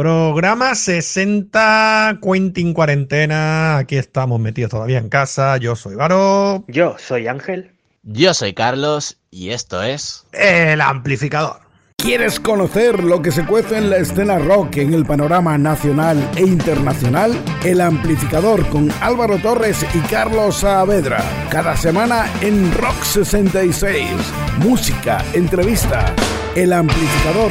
Programa 0.00 0.74
60, 0.74 2.20
Quentin 2.22 2.72
Cuarentena. 2.72 3.76
Aquí 3.76 3.98
estamos 3.98 4.40
metidos 4.40 4.70
todavía 4.70 4.96
en 4.96 5.10
casa. 5.10 5.58
Yo 5.58 5.76
soy 5.76 5.94
Varo. 5.94 6.64
Yo 6.68 6.96
soy 6.98 7.26
Ángel. 7.26 7.72
Yo 8.02 8.32
soy 8.32 8.54
Carlos 8.54 9.18
y 9.30 9.50
esto 9.50 9.82
es 9.82 10.24
El 10.32 10.80
Amplificador. 10.80 11.60
¿Quieres 11.98 12.40
conocer 12.40 13.04
lo 13.04 13.20
que 13.20 13.30
se 13.30 13.44
cuece 13.44 13.76
en 13.76 13.90
la 13.90 13.98
escena 13.98 14.38
rock 14.38 14.78
en 14.78 14.94
el 14.94 15.04
panorama 15.04 15.58
nacional 15.58 16.30
e 16.34 16.44
internacional? 16.46 17.38
El 17.62 17.82
Amplificador 17.82 18.66
con 18.70 18.90
Álvaro 19.02 19.36
Torres 19.36 19.84
y 19.94 19.98
Carlos 20.08 20.60
Saavedra. 20.60 21.22
Cada 21.50 21.76
semana 21.76 22.24
en 22.40 22.72
Rock 22.72 23.02
66. 23.02 24.06
Música, 24.60 25.22
entrevista. 25.34 26.14
El 26.56 26.72
Amplificador. 26.72 27.50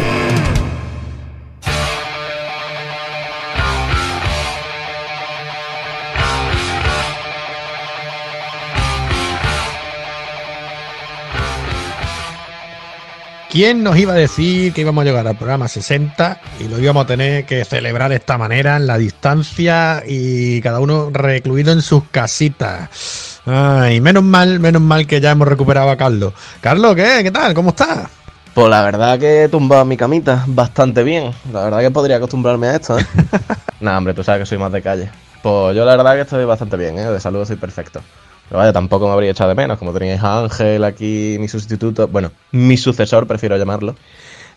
¿Quién 13.49 13.81
nos 13.83 13.97
iba 13.97 14.13
a 14.13 14.15
decir 14.15 14.73
que 14.73 14.81
íbamos 14.81 15.01
a 15.01 15.05
llegar 15.05 15.27
al 15.27 15.35
programa 15.35 15.67
60 15.67 16.39
y 16.59 16.67
lo 16.67 16.77
íbamos 16.77 17.05
a 17.05 17.07
tener 17.07 17.45
que 17.45 17.65
celebrar 17.65 18.11
de 18.11 18.17
esta 18.17 18.37
manera, 18.37 18.77
en 18.77 18.85
la 18.85 18.99
distancia 18.99 20.03
y 20.05 20.61
cada 20.61 20.79
uno 20.79 21.09
recluido 21.11 21.71
en 21.71 21.81
sus 21.81 22.03
casitas? 22.11 23.41
Ay, 23.47 24.01
menos 24.01 24.21
mal, 24.23 24.59
menos 24.59 24.83
mal 24.83 25.07
que 25.07 25.19
ya 25.19 25.31
hemos 25.31 25.47
recuperado 25.47 25.89
a 25.89 25.97
Carlos. 25.97 26.33
Carlos, 26.61 26.95
¿qué? 26.95 27.21
¿Qué 27.23 27.31
tal? 27.31 27.55
¿Cómo 27.55 27.71
estás? 27.71 28.07
Pues 28.53 28.69
la 28.69 28.83
verdad 28.83 29.17
que 29.17 29.45
he 29.45 29.49
tumbado 29.49 29.83
mi 29.83 29.97
camita 29.97 30.43
bastante 30.45 31.01
bien. 31.01 31.31
La 31.51 31.63
verdad 31.63 31.79
que 31.79 31.89
podría 31.89 32.17
acostumbrarme 32.17 32.67
a 32.67 32.75
esto, 32.75 32.99
¿eh? 32.99 33.05
nah, 33.79 33.97
hombre, 33.97 34.13
tú 34.13 34.23
sabes 34.23 34.41
que 34.41 34.45
soy 34.45 34.59
más 34.59 34.71
de 34.71 34.83
calle. 34.83 35.09
Pues 35.41 35.75
yo 35.75 35.85
la 35.85 35.95
verdad 35.95 36.13
que 36.13 36.21
estoy 36.21 36.45
bastante 36.45 36.77
bien, 36.77 36.99
¿eh? 36.99 37.09
De 37.09 37.19
salud 37.19 37.43
soy 37.45 37.55
perfecto. 37.55 38.01
Pero 38.49 38.59
vaya, 38.59 38.73
tampoco 38.73 39.07
me 39.07 39.13
habría 39.13 39.31
echado 39.31 39.49
de 39.49 39.55
menos, 39.55 39.77
como 39.77 39.93
teníais 39.93 40.21
a 40.23 40.39
Ángel 40.39 40.83
aquí, 40.83 41.37
mi 41.39 41.47
sustituto, 41.47 42.07
bueno, 42.07 42.31
mi 42.51 42.77
sucesor, 42.77 43.27
prefiero 43.27 43.55
llamarlo. 43.57 43.95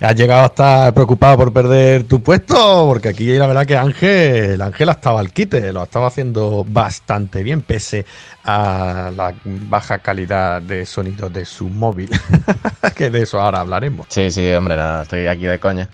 ¿Has 0.01 0.17
llegado 0.17 0.43
a 0.43 0.47
estar 0.47 0.95
preocupado 0.95 1.37
por 1.37 1.53
perder 1.53 2.05
tu 2.05 2.20
puesto? 2.23 2.87
Porque 2.89 3.11
aquí 3.11 3.27
la 3.35 3.47
verdad 3.47 3.67
que 3.67 3.77
Ángel, 3.77 4.61
Ángel 4.61 4.89
estaba 4.89 5.20
al 5.20 5.33
quite, 5.33 5.73
lo 5.73 5.85
estaba 5.85 6.09
haciendo 6.09 6.65
bastante 6.67 7.43
bien, 7.45 7.61
pese 7.61 8.05
a 8.43 9.13
la 9.15 9.33
baja 9.45 9.98
calidad 9.98 10.61
de 10.61 10.87
sonido 10.87 11.31
de 11.31 11.45
su 11.45 11.69
móvil. 11.69 12.11
que 12.97 13.11
de 13.11 13.23
eso 13.23 13.41
ahora 13.41 13.61
hablaremos. 13.61 14.07
Sí, 14.09 14.31
sí, 14.33 14.51
hombre, 14.53 14.77
nada, 14.77 15.03
estoy 15.03 15.29
aquí 15.29 15.45
de 15.45 15.61
coña. 15.61 15.89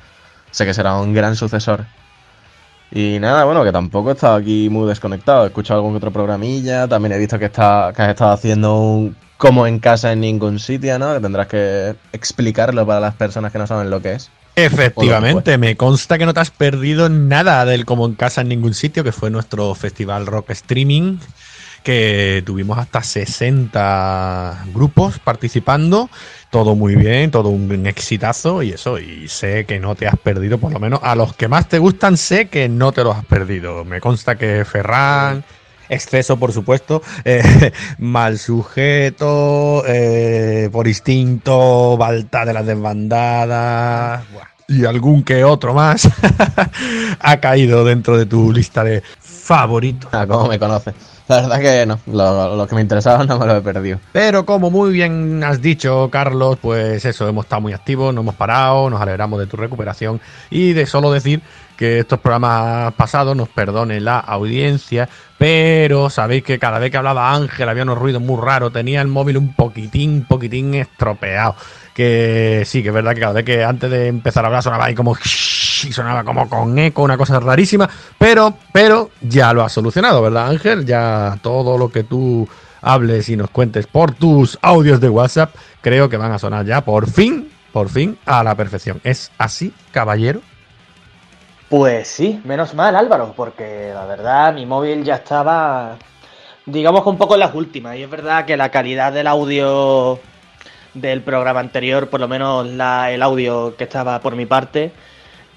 Sé 0.52 0.64
que 0.64 0.72
será 0.72 0.94
un 0.94 1.12
gran 1.12 1.36
sucesor. 1.36 1.84
Y 2.90 3.18
nada, 3.20 3.44
bueno, 3.44 3.64
que 3.64 3.72
tampoco 3.72 4.10
he 4.10 4.14
estado 4.14 4.36
aquí 4.36 4.68
muy 4.70 4.88
desconectado. 4.88 5.44
He 5.44 5.48
escuchado 5.48 5.80
algún 5.80 5.96
otro 5.96 6.10
programilla. 6.10 6.88
También 6.88 7.12
he 7.12 7.18
visto 7.18 7.38
que, 7.38 7.46
está, 7.46 7.92
que 7.94 8.02
has 8.02 8.10
estado 8.10 8.32
haciendo 8.32 8.76
un 8.78 9.16
como 9.38 9.66
en 9.66 9.78
casa 9.78 10.12
en 10.12 10.20
ningún 10.20 10.58
sitio, 10.58 10.98
¿no? 10.98 11.14
Que 11.14 11.20
tendrás 11.20 11.46
que 11.46 11.94
explicarlo 12.12 12.84
para 12.86 13.00
las 13.00 13.14
personas 13.14 13.52
que 13.52 13.58
no 13.58 13.66
saben 13.66 13.88
lo 13.88 14.02
que 14.02 14.14
es. 14.14 14.30
Efectivamente, 14.56 15.56
me 15.56 15.76
consta 15.76 16.18
que 16.18 16.26
no 16.26 16.34
te 16.34 16.40
has 16.40 16.50
perdido 16.50 17.08
nada 17.08 17.64
del 17.64 17.84
como 17.84 18.06
en 18.06 18.14
casa 18.14 18.40
en 18.40 18.48
ningún 18.48 18.74
sitio, 18.74 19.04
que 19.04 19.12
fue 19.12 19.30
nuestro 19.30 19.72
festival 19.76 20.26
rock 20.26 20.50
streaming, 20.50 21.18
que 21.82 22.42
tuvimos 22.44 22.78
hasta 22.78 23.02
60 23.02 24.66
grupos 24.74 25.18
participando, 25.18 26.10
todo 26.50 26.74
muy 26.74 26.96
bien, 26.96 27.30
todo 27.30 27.48
un 27.50 27.86
exitazo 27.86 28.62
y 28.62 28.70
eso, 28.70 28.98
y 28.98 29.28
sé 29.28 29.64
que 29.66 29.80
no 29.80 29.94
te 29.94 30.06
has 30.06 30.18
perdido, 30.18 30.58
por 30.58 30.72
lo 30.72 30.80
menos 30.80 31.00
a 31.02 31.14
los 31.14 31.34
que 31.34 31.48
más 31.48 31.68
te 31.68 31.78
gustan, 31.78 32.16
sé 32.16 32.48
que 32.48 32.68
no 32.68 32.92
te 32.92 33.04
los 33.04 33.16
has 33.16 33.24
perdido. 33.24 33.84
Me 33.84 34.00
consta 34.00 34.36
que 34.36 34.64
Ferran, 34.64 35.44
exceso 35.88 36.36
por 36.36 36.52
supuesto, 36.52 37.02
eh, 37.24 37.72
mal 37.98 38.38
sujeto, 38.38 39.82
eh, 39.86 40.68
por 40.72 40.86
instinto, 40.86 41.96
Balta 41.96 42.44
de 42.44 42.52
las 42.52 42.66
desbandadas. 42.66 44.24
Y 44.70 44.84
algún 44.84 45.22
que 45.22 45.44
otro 45.44 45.72
más 45.72 46.06
ha 47.20 47.40
caído 47.40 47.84
dentro 47.84 48.18
de 48.18 48.26
tu 48.26 48.52
lista 48.52 48.84
de 48.84 49.02
favoritos. 49.18 50.10
Ah, 50.12 50.26
¿cómo 50.26 50.46
me 50.48 50.58
conoces? 50.58 50.94
La 51.28 51.42
verdad 51.42 51.60
que 51.60 51.86
no, 51.86 52.00
lo, 52.06 52.66
que 52.66 52.74
me 52.74 52.80
interesaba 52.80 53.24
no 53.24 53.38
me 53.38 53.46
lo 53.46 53.56
he 53.56 53.60
perdido. 53.60 54.00
Pero 54.12 54.46
como 54.46 54.70
muy 54.70 54.90
bien 54.92 55.44
has 55.44 55.60
dicho, 55.60 56.08
Carlos, 56.10 56.58
pues 56.60 57.04
eso, 57.04 57.28
hemos 57.28 57.44
estado 57.44 57.60
muy 57.60 57.74
activos, 57.74 58.14
no 58.14 58.22
hemos 58.22 58.34
parado, 58.34 58.88
nos 58.88 59.00
alegramos 59.00 59.38
de 59.38 59.46
tu 59.46 59.58
recuperación 59.58 60.20
y 60.48 60.72
de 60.72 60.86
solo 60.86 61.12
decir 61.12 61.42
que 61.76 62.00
estos 62.00 62.18
programas 62.18 62.94
pasados 62.94 63.36
nos 63.36 63.48
perdone 63.50 64.00
la 64.00 64.18
audiencia, 64.18 65.08
pero 65.38 66.10
sabéis 66.10 66.42
que 66.42 66.58
cada 66.58 66.80
vez 66.80 66.90
que 66.90 66.96
hablaba 66.96 67.32
Ángel 67.32 67.68
había 67.68 67.84
unos 67.84 67.98
ruidos 67.98 68.20
muy 68.20 68.40
raros, 68.40 68.72
tenía 68.72 69.00
el 69.00 69.06
móvil 69.06 69.36
un 69.36 69.52
poquitín, 69.54 70.24
poquitín 70.24 70.74
estropeado. 70.74 71.54
Que 71.94 72.62
sí, 72.64 72.82
que 72.82 72.88
es 72.88 72.94
verdad 72.94 73.14
que 73.14 73.20
cada 73.20 73.32
vez 73.32 73.44
que 73.44 73.64
antes 73.64 73.90
de 73.90 74.08
empezar 74.08 74.44
a 74.44 74.48
hablar 74.48 74.62
sonaba 74.62 74.86
ahí 74.86 74.94
como 74.94 75.14
sonaba 75.92 76.24
como 76.24 76.48
con 76.48 76.78
eco, 76.78 77.02
una 77.02 77.16
cosa 77.16 77.40
rarísima, 77.40 77.88
pero, 78.18 78.54
pero 78.72 79.10
ya 79.20 79.52
lo 79.52 79.62
has 79.62 79.72
solucionado, 79.72 80.22
¿verdad, 80.22 80.48
Ángel? 80.48 80.84
Ya 80.84 81.38
todo 81.42 81.78
lo 81.78 81.90
que 81.90 82.04
tú 82.04 82.48
hables 82.80 83.28
y 83.28 83.36
nos 83.36 83.50
cuentes 83.50 83.86
por 83.86 84.12
tus 84.12 84.58
audios 84.62 85.00
de 85.00 85.08
WhatsApp, 85.08 85.54
creo 85.80 86.08
que 86.08 86.16
van 86.16 86.32
a 86.32 86.38
sonar 86.38 86.64
ya 86.66 86.82
por 86.82 87.08
fin, 87.10 87.50
por 87.72 87.88
fin, 87.88 88.18
a 88.26 88.42
la 88.42 88.54
perfección. 88.54 89.00
¿Es 89.04 89.30
así, 89.38 89.72
caballero? 89.92 90.40
Pues 91.68 92.08
sí, 92.08 92.40
menos 92.44 92.74
mal 92.74 92.96
Álvaro, 92.96 93.34
porque 93.36 93.90
la 93.92 94.06
verdad 94.06 94.54
mi 94.54 94.64
móvil 94.64 95.04
ya 95.04 95.16
estaba, 95.16 95.96
digamos 96.64 97.02
que 97.02 97.10
un 97.10 97.18
poco 97.18 97.34
en 97.34 97.40
las 97.40 97.54
últimas, 97.54 97.96
y 97.96 98.02
es 98.02 98.10
verdad 98.10 98.46
que 98.46 98.56
la 98.56 98.70
calidad 98.70 99.12
del 99.12 99.26
audio 99.26 100.18
del 100.94 101.20
programa 101.22 101.60
anterior, 101.60 102.08
por 102.08 102.20
lo 102.20 102.28
menos 102.28 102.66
la, 102.66 103.10
el 103.12 103.22
audio 103.22 103.76
que 103.76 103.84
estaba 103.84 104.20
por 104.20 104.34
mi 104.34 104.46
parte, 104.46 104.92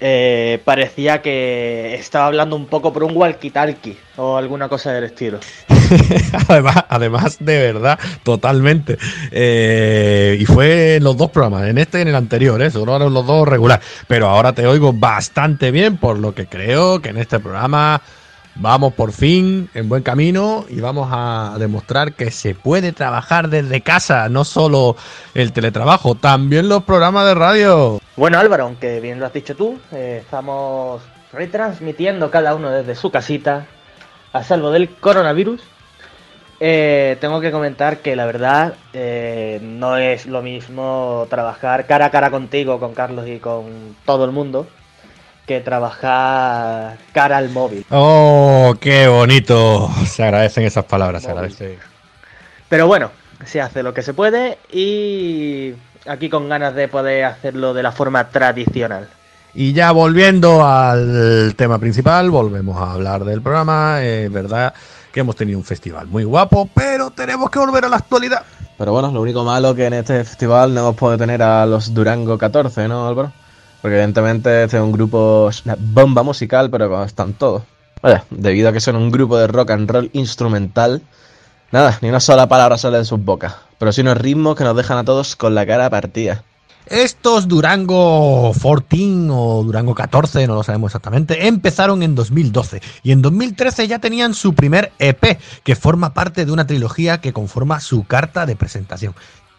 eh, 0.04 0.60
parecía 0.64 1.22
que 1.22 1.94
estaba 1.94 2.26
hablando 2.26 2.56
un 2.56 2.66
poco 2.66 2.92
por 2.92 3.04
un 3.04 3.14
walkie-talkie 3.14 3.96
o 4.16 4.36
alguna 4.36 4.68
cosa 4.68 4.90
del 4.90 5.04
estilo. 5.04 5.38
además, 6.48 6.84
además, 6.88 7.36
de 7.38 7.72
verdad, 7.72 8.00
totalmente. 8.24 8.98
Eh, 9.30 10.36
y 10.40 10.44
fue 10.44 10.96
en 10.96 11.04
los 11.04 11.16
dos 11.16 11.30
programas, 11.30 11.68
en 11.68 11.78
este 11.78 11.98
y 11.98 12.02
en 12.02 12.08
el 12.08 12.16
anterior, 12.16 12.60
¿eh? 12.60 12.72
eran 12.74 13.14
los 13.14 13.24
dos 13.24 13.46
regular. 13.46 13.80
Pero 14.08 14.28
ahora 14.28 14.52
te 14.52 14.66
oigo 14.66 14.92
bastante 14.92 15.70
bien, 15.70 15.96
por 15.98 16.18
lo 16.18 16.34
que 16.34 16.46
creo 16.46 17.00
que 17.00 17.10
en 17.10 17.18
este 17.18 17.38
programa 17.38 18.02
vamos 18.54 18.92
por 18.94 19.12
fin 19.12 19.68
en 19.74 19.88
buen 19.88 20.02
camino 20.02 20.64
y 20.68 20.80
vamos 20.80 21.08
a 21.10 21.56
demostrar 21.58 22.12
que 22.14 22.30
se 22.30 22.54
puede 22.54 22.92
trabajar 22.92 23.48
desde 23.48 23.80
casa, 23.80 24.28
no 24.28 24.44
solo 24.44 24.96
el 25.34 25.52
teletrabajo, 25.52 26.14
también 26.14 26.68
los 26.68 26.84
programas 26.84 27.26
de 27.26 27.34
radio. 27.34 28.00
Bueno 28.16 28.38
Álvaro, 28.38 28.64
aunque 28.64 29.00
bien 29.00 29.20
lo 29.20 29.26
has 29.26 29.32
dicho 29.32 29.56
tú, 29.56 29.78
eh, 29.92 30.20
estamos 30.22 31.02
retransmitiendo 31.32 32.30
cada 32.30 32.54
uno 32.54 32.70
desde 32.70 32.94
su 32.94 33.10
casita 33.10 33.66
a 34.32 34.42
salvo 34.42 34.70
del 34.70 34.90
coronavirus. 34.96 35.60
Eh, 36.64 37.16
tengo 37.20 37.40
que 37.40 37.50
comentar 37.50 37.98
que 37.98 38.14
la 38.14 38.24
verdad 38.24 38.74
eh, 38.92 39.58
no 39.62 39.96
es 39.96 40.26
lo 40.26 40.42
mismo 40.42 41.26
trabajar 41.28 41.86
cara 41.86 42.06
a 42.06 42.10
cara 42.10 42.30
contigo, 42.30 42.78
con 42.78 42.94
Carlos 42.94 43.26
y 43.26 43.40
con 43.40 43.96
todo 44.06 44.24
el 44.24 44.30
mundo, 44.30 44.68
que 45.52 45.60
trabajar 45.60 46.96
cara 47.12 47.36
al 47.36 47.50
móvil. 47.50 47.84
Oh, 47.90 48.74
qué 48.80 49.06
bonito. 49.06 49.90
Se 50.06 50.22
agradecen 50.22 50.64
esas 50.64 50.86
palabras, 50.86 51.22
se 51.22 51.30
agradece. 51.30 51.78
Pero 52.70 52.86
bueno, 52.86 53.10
se 53.44 53.60
hace 53.60 53.82
lo 53.82 53.92
que 53.92 54.00
se 54.00 54.14
puede 54.14 54.58
y 54.72 55.74
aquí 56.06 56.30
con 56.30 56.48
ganas 56.48 56.74
de 56.74 56.88
poder 56.88 57.24
hacerlo 57.24 57.74
de 57.74 57.82
la 57.82 57.92
forma 57.92 58.30
tradicional. 58.30 59.08
Y 59.52 59.74
ya 59.74 59.92
volviendo 59.92 60.66
al 60.66 61.54
tema 61.54 61.78
principal, 61.78 62.30
volvemos 62.30 62.80
a 62.80 62.92
hablar 62.92 63.24
del 63.24 63.42
programa. 63.42 64.02
Es 64.02 64.32
verdad 64.32 64.72
que 65.12 65.20
hemos 65.20 65.36
tenido 65.36 65.58
un 65.58 65.64
festival 65.64 66.06
muy 66.06 66.24
guapo, 66.24 66.70
pero 66.72 67.10
tenemos 67.10 67.50
que 67.50 67.58
volver 67.58 67.84
a 67.84 67.90
la 67.90 67.96
actualidad. 67.96 68.42
Pero 68.78 68.92
bueno, 68.92 69.10
lo 69.10 69.20
único 69.20 69.44
malo 69.44 69.74
que 69.74 69.84
en 69.84 69.92
este 69.92 70.24
festival 70.24 70.72
no 70.72 70.80
hemos 70.80 70.96
podido 70.96 71.18
tener 71.18 71.42
a 71.42 71.66
los 71.66 71.92
Durango 71.92 72.38
14, 72.38 72.88
¿no, 72.88 73.06
Álvaro? 73.06 73.32
Porque 73.82 73.96
evidentemente 73.96 74.62
este 74.62 74.76
es 74.76 74.82
un 74.82 74.92
grupo, 74.92 75.50
una 75.64 75.76
bomba 75.78 76.22
musical, 76.22 76.70
pero 76.70 77.04
están 77.04 77.34
todos. 77.34 77.64
Debido 78.30 78.68
a 78.68 78.72
que 78.72 78.80
son 78.80 78.96
un 78.96 79.10
grupo 79.10 79.36
de 79.36 79.48
rock 79.48 79.72
and 79.72 79.90
roll 79.90 80.10
instrumental, 80.12 81.02
nada, 81.72 81.98
ni 82.00 82.08
una 82.08 82.20
sola 82.20 82.48
palabra 82.48 82.78
sale 82.78 82.98
de 82.98 83.04
sus 83.04 83.22
bocas. 83.22 83.54
Pero 83.78 83.92
sí 83.92 84.00
unos 84.00 84.18
ritmos 84.18 84.56
que 84.56 84.64
nos 84.64 84.76
dejan 84.76 84.98
a 84.98 85.04
todos 85.04 85.36
con 85.36 85.54
la 85.54 85.66
cara 85.66 85.90
partida. 85.90 86.44
Estos 86.86 87.46
Durango 87.46 88.52
14 88.52 89.28
o 89.30 89.62
Durango 89.62 89.94
14, 89.94 90.46
no 90.48 90.56
lo 90.56 90.62
sabemos 90.64 90.90
exactamente, 90.90 91.46
empezaron 91.46 92.02
en 92.02 92.16
2012 92.16 92.82
y 93.04 93.12
en 93.12 93.22
2013 93.22 93.86
ya 93.86 94.00
tenían 94.00 94.34
su 94.34 94.54
primer 94.54 94.92
EP, 94.98 95.38
que 95.62 95.76
forma 95.76 96.12
parte 96.12 96.44
de 96.44 96.50
una 96.50 96.66
trilogía 96.66 97.20
que 97.20 97.32
conforma 97.32 97.80
su 97.80 98.04
carta 98.04 98.46
de 98.46 98.56
presentación. 98.56 99.14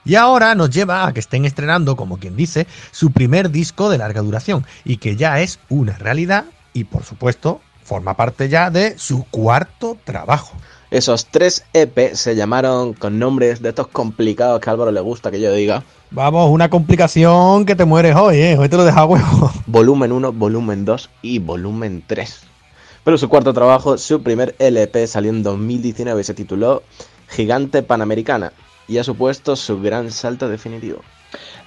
Y 0.05 0.15
ahora 0.15 0.53
nos 0.55 0.69
lleva 0.69 1.07
a 1.07 1.13
que 1.13 1.21
estén 1.21 1.45
estrenando, 1.45 1.95
como 1.95 2.17
quien 2.17 2.35
dice, 2.35 2.67
su 2.91 3.11
primer 3.11 3.51
disco 3.51 3.89
de 3.89 3.97
larga 3.97 4.21
duración 4.21 4.65
y 4.83 4.97
que 4.97 5.15
ya 5.15 5.39
es 5.39 5.59
una 5.69 5.97
realidad 5.97 6.45
y 6.73 6.83
por 6.83 7.03
supuesto 7.03 7.61
forma 7.83 8.15
parte 8.15 8.49
ya 8.49 8.69
de 8.69 8.97
su 8.97 9.25
cuarto 9.25 9.97
trabajo. 10.03 10.55
Esos 10.91 11.27
tres 11.27 11.65
EP 11.73 12.13
se 12.13 12.35
llamaron 12.35 12.93
con 12.93 13.17
nombres 13.17 13.61
de 13.61 13.69
estos 13.69 13.87
complicados 13.87 14.59
que 14.59 14.69
a 14.69 14.73
Álvaro 14.73 14.91
le 14.91 14.99
gusta 14.99 15.31
que 15.31 15.39
yo 15.39 15.53
diga. 15.53 15.83
Vamos, 16.11 16.51
una 16.51 16.69
complicación 16.69 17.65
que 17.65 17.75
te 17.75 17.85
mueres 17.85 18.15
hoy, 18.15 18.37
¿eh? 18.37 18.57
Hoy 18.57 18.69
te 18.69 18.77
lo 18.77 18.83
deja 18.83 19.05
huevo. 19.05 19.51
Volumen 19.65 20.11
1, 20.11 20.33
volumen 20.33 20.85
2 20.85 21.09
y 21.23 21.39
volumen 21.39 22.03
3. 22.05 22.41
Pero 23.03 23.17
su 23.17 23.27
cuarto 23.27 23.53
trabajo, 23.53 23.97
su 23.97 24.21
primer 24.21 24.55
LP 24.59 25.07
salió 25.07 25.31
en 25.31 25.43
2019 25.43 26.21
y 26.21 26.23
se 26.23 26.33
tituló 26.33 26.83
Gigante 27.27 27.83
Panamericana 27.83 28.53
y 28.87 28.97
ha 28.97 29.03
supuesto 29.03 29.55
su 29.55 29.81
gran 29.81 30.11
salto 30.11 30.47
definitivo. 30.49 31.01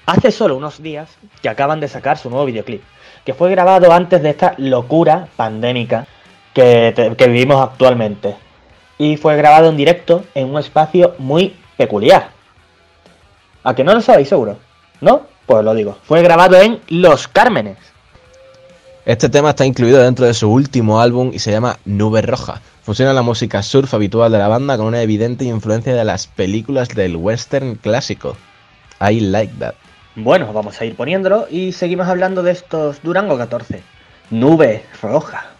Hace 0.06 0.30
solo 0.30 0.56
unos 0.56 0.80
días 0.82 1.08
que 1.42 1.48
acaban 1.48 1.80
de 1.80 1.88
sacar 1.88 2.18
su 2.18 2.30
nuevo 2.30 2.44
videoclip, 2.46 2.82
que 3.24 3.34
fue 3.34 3.50
grabado 3.50 3.92
antes 3.92 4.22
de 4.22 4.30
esta 4.30 4.54
locura 4.58 5.28
pandémica 5.36 6.06
que, 6.54 6.92
te- 6.94 7.16
que 7.16 7.26
vivimos 7.28 7.60
actualmente. 7.62 8.36
Y 8.98 9.16
fue 9.16 9.36
grabado 9.36 9.68
en 9.68 9.76
directo 9.76 10.24
en 10.34 10.48
un 10.50 10.58
espacio 10.58 11.14
muy 11.18 11.56
peculiar. 11.76 12.30
¿A 13.64 13.74
que 13.74 13.82
no 13.84 13.92
lo 13.94 14.00
sabéis 14.00 14.28
seguro? 14.28 14.58
¿No? 15.00 15.26
Pues 15.44 15.64
lo 15.64 15.74
digo. 15.74 15.98
Fue 16.04 16.22
grabado 16.22 16.56
en 16.60 16.80
Los 16.88 17.26
Cármenes. 17.28 17.76
Este 19.04 19.28
tema 19.28 19.50
está 19.50 19.66
incluido 19.66 20.00
dentro 20.02 20.24
de 20.26 20.34
su 20.34 20.50
último 20.50 21.00
álbum 21.00 21.30
y 21.32 21.38
se 21.40 21.50
llama 21.50 21.78
Nube 21.84 22.22
Roja. 22.22 22.60
Fusiona 22.86 23.12
la 23.12 23.22
música 23.22 23.64
surf 23.64 23.92
habitual 23.94 24.30
de 24.30 24.38
la 24.38 24.46
banda 24.46 24.76
con 24.76 24.86
una 24.86 25.02
evidente 25.02 25.44
influencia 25.44 25.92
de 25.92 26.04
las 26.04 26.28
películas 26.28 26.88
del 26.90 27.16
western 27.16 27.74
clásico. 27.74 28.36
I 29.00 29.18
like 29.18 29.52
that. 29.58 29.74
Bueno, 30.14 30.52
vamos 30.52 30.80
a 30.80 30.84
ir 30.84 30.94
poniéndolo 30.94 31.48
y 31.50 31.72
seguimos 31.72 32.06
hablando 32.06 32.44
de 32.44 32.52
estos 32.52 33.02
Durango 33.02 33.36
14. 33.36 33.82
Nube 34.30 34.84
roja. 35.02 35.55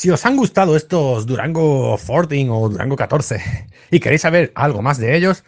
Si 0.00 0.08
os 0.08 0.24
han 0.24 0.34
gustado 0.34 0.76
estos 0.76 1.26
Durango 1.26 1.94
14 1.98 2.48
o 2.48 2.70
Durango 2.70 2.96
14 2.96 3.66
y 3.90 4.00
queréis 4.00 4.22
saber 4.22 4.50
algo 4.54 4.80
más 4.80 4.96
de 4.96 5.14
ellos, 5.14 5.44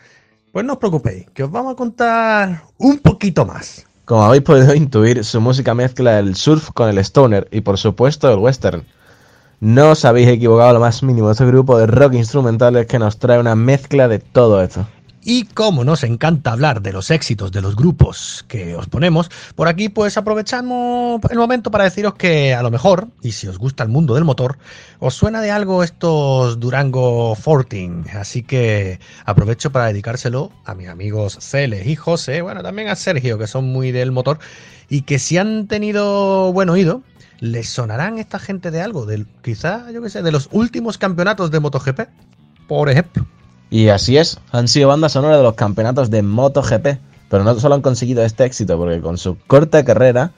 pues 0.52 0.62
no 0.66 0.74
os 0.74 0.78
preocupéis, 0.78 1.24
que 1.32 1.44
os 1.44 1.50
vamos 1.50 1.72
a 1.72 1.76
contar 1.76 2.64
un 2.76 2.98
poquito 2.98 3.46
más. 3.46 3.86
Como 4.04 4.24
habéis 4.24 4.42
podido 4.42 4.74
intuir, 4.74 5.24
su 5.24 5.40
música 5.40 5.72
mezcla 5.72 6.18
el 6.18 6.36
surf 6.36 6.68
con 6.72 6.90
el 6.90 6.98
stoner 6.98 7.48
y 7.50 7.62
por 7.62 7.78
supuesto 7.78 8.30
el 8.30 8.40
western. 8.40 8.84
No 9.60 9.92
os 9.92 10.04
habéis 10.04 10.28
equivocado 10.28 10.74
lo 10.74 10.80
más 10.80 11.02
mínimo, 11.02 11.30
este 11.30 11.46
grupo 11.46 11.78
de 11.78 11.86
rock 11.86 12.12
instrumental 12.12 12.76
es 12.76 12.86
que 12.86 12.98
nos 12.98 13.18
trae 13.18 13.40
una 13.40 13.54
mezcla 13.54 14.06
de 14.06 14.18
todo 14.18 14.62
esto. 14.62 14.86
Y 15.24 15.44
como 15.44 15.84
nos 15.84 16.02
encanta 16.02 16.50
hablar 16.50 16.82
de 16.82 16.92
los 16.92 17.12
éxitos 17.12 17.52
de 17.52 17.60
los 17.60 17.76
grupos 17.76 18.44
que 18.48 18.74
os 18.74 18.88
ponemos, 18.88 19.30
por 19.54 19.68
aquí 19.68 19.88
pues 19.88 20.16
aprovechamos 20.16 21.20
el 21.30 21.38
momento 21.38 21.70
para 21.70 21.84
deciros 21.84 22.14
que 22.14 22.54
a 22.54 22.62
lo 22.62 22.72
mejor, 22.72 23.06
y 23.22 23.30
si 23.30 23.46
os 23.46 23.56
gusta 23.56 23.84
el 23.84 23.88
mundo 23.88 24.16
del 24.16 24.24
motor, 24.24 24.58
os 24.98 25.14
suena 25.14 25.40
de 25.40 25.52
algo 25.52 25.84
estos 25.84 26.58
Durango 26.58 27.36
14. 27.36 28.18
Así 28.18 28.42
que 28.42 28.98
aprovecho 29.24 29.70
para 29.70 29.86
dedicárselo 29.86 30.50
a 30.64 30.74
mis 30.74 30.88
amigos 30.88 31.38
Celes 31.40 31.86
y 31.86 31.94
José, 31.94 32.42
bueno, 32.42 32.64
también 32.64 32.88
a 32.88 32.96
Sergio, 32.96 33.38
que 33.38 33.46
son 33.46 33.66
muy 33.66 33.92
del 33.92 34.10
motor, 34.10 34.40
y 34.88 35.02
que 35.02 35.20
si 35.20 35.38
han 35.38 35.68
tenido 35.68 36.52
buen 36.52 36.68
oído, 36.68 37.02
les 37.38 37.68
sonarán 37.68 38.18
esta 38.18 38.40
gente 38.40 38.72
de 38.72 38.82
algo, 38.82 39.06
del, 39.06 39.28
quizá, 39.42 39.88
yo 39.92 40.02
qué 40.02 40.10
sé, 40.10 40.22
de 40.22 40.32
los 40.32 40.48
últimos 40.50 40.98
campeonatos 40.98 41.52
de 41.52 41.60
MotoGP, 41.60 42.00
por 42.66 42.90
ejemplo. 42.90 43.24
Y 43.72 43.88
así 43.88 44.18
es, 44.18 44.38
han 44.50 44.68
sido 44.68 44.88
bandas 44.88 45.12
sonoras 45.12 45.38
de 45.38 45.44
los 45.44 45.54
campeonatos 45.54 46.10
de 46.10 46.20
MotoGP, 46.20 46.98
pero 47.30 47.42
no 47.42 47.58
solo 47.58 47.74
han 47.74 47.80
conseguido 47.80 48.22
este 48.22 48.44
éxito, 48.44 48.76
porque 48.76 49.00
con 49.00 49.16
su 49.16 49.38
corta 49.46 49.82
carrera 49.82 50.32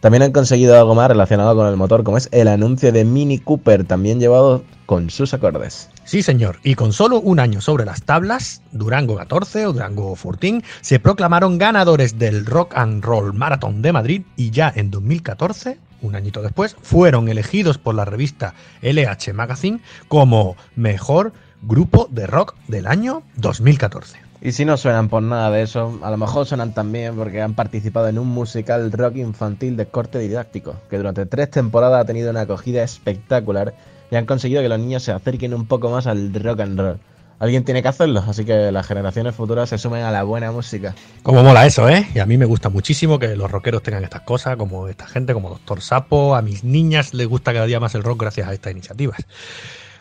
también 0.00 0.24
han 0.24 0.32
conseguido 0.32 0.76
algo 0.76 0.96
más 0.96 1.06
relacionado 1.06 1.54
con 1.54 1.68
el 1.68 1.76
motor, 1.76 2.02
como 2.02 2.16
es 2.16 2.28
el 2.32 2.48
anuncio 2.48 2.90
de 2.90 3.04
Mini 3.04 3.38
Cooper, 3.38 3.84
también 3.84 4.18
llevado 4.18 4.64
con 4.86 5.08
sus 5.08 5.32
acordes. 5.32 5.88
Sí, 6.02 6.24
señor, 6.24 6.58
y 6.64 6.74
con 6.74 6.92
solo 6.92 7.20
un 7.20 7.38
año 7.38 7.60
sobre 7.60 7.84
las 7.84 8.02
tablas, 8.02 8.60
Durango 8.72 9.14
14 9.14 9.66
o 9.66 9.72
Durango 9.72 10.16
14 10.16 10.60
se 10.80 10.98
proclamaron 10.98 11.58
ganadores 11.58 12.18
del 12.18 12.44
Rock 12.44 12.72
and 12.74 13.04
Roll 13.04 13.32
Marathon 13.34 13.82
de 13.82 13.92
Madrid 13.92 14.22
y 14.34 14.50
ya 14.50 14.72
en 14.74 14.90
2014, 14.90 15.78
un 16.02 16.16
añito 16.16 16.42
después, 16.42 16.76
fueron 16.82 17.28
elegidos 17.28 17.78
por 17.78 17.94
la 17.94 18.04
revista 18.04 18.54
LH 18.82 19.32
Magazine 19.32 19.80
como 20.08 20.56
mejor 20.74 21.32
grupo 21.62 22.08
de 22.10 22.26
rock 22.26 22.54
del 22.68 22.86
año 22.86 23.22
2014. 23.36 24.18
Y 24.42 24.52
si 24.52 24.64
no 24.64 24.78
suenan 24.78 25.10
por 25.10 25.22
nada 25.22 25.50
de 25.50 25.62
eso, 25.62 25.98
a 26.02 26.10
lo 26.10 26.16
mejor 26.16 26.46
suenan 26.46 26.72
también 26.72 27.14
porque 27.14 27.42
han 27.42 27.54
participado 27.54 28.08
en 28.08 28.18
un 28.18 28.28
musical 28.28 28.90
rock 28.90 29.16
infantil 29.16 29.76
de 29.76 29.86
corte 29.86 30.18
didáctico, 30.18 30.76
que 30.88 30.96
durante 30.96 31.26
tres 31.26 31.50
temporadas 31.50 32.00
ha 32.00 32.06
tenido 32.06 32.30
una 32.30 32.42
acogida 32.42 32.82
espectacular 32.82 33.74
y 34.10 34.16
han 34.16 34.24
conseguido 34.24 34.62
que 34.62 34.70
los 34.70 34.78
niños 34.78 35.02
se 35.02 35.12
acerquen 35.12 35.52
un 35.52 35.66
poco 35.66 35.90
más 35.90 36.06
al 36.06 36.32
rock 36.32 36.60
and 36.60 36.80
roll. 36.80 36.98
Alguien 37.38 37.64
tiene 37.64 37.82
que 37.82 37.88
hacerlo, 37.88 38.22
así 38.26 38.44
que 38.44 38.70
las 38.70 38.86
generaciones 38.86 39.34
futuras 39.34 39.68
se 39.70 39.78
sumen 39.78 40.02
a 40.02 40.10
la 40.10 40.24
buena 40.24 40.52
música. 40.52 40.94
Como 41.22 41.42
mola 41.42 41.64
eso, 41.64 41.88
¿eh? 41.88 42.06
Y 42.14 42.18
a 42.18 42.26
mí 42.26 42.36
me 42.36 42.44
gusta 42.44 42.68
muchísimo 42.68 43.18
que 43.18 43.34
los 43.34 43.50
rockeros 43.50 43.82
tengan 43.82 44.04
estas 44.04 44.22
cosas, 44.22 44.56
como 44.56 44.88
esta 44.88 45.06
gente, 45.06 45.32
como 45.32 45.48
Doctor 45.48 45.80
Sapo. 45.80 46.34
A 46.34 46.42
mis 46.42 46.64
niñas 46.64 47.14
les 47.14 47.26
gusta 47.26 47.54
cada 47.54 47.64
día 47.64 47.80
más 47.80 47.94
el 47.94 48.02
rock 48.02 48.20
gracias 48.20 48.46
a 48.46 48.52
estas 48.52 48.72
iniciativas. 48.72 49.24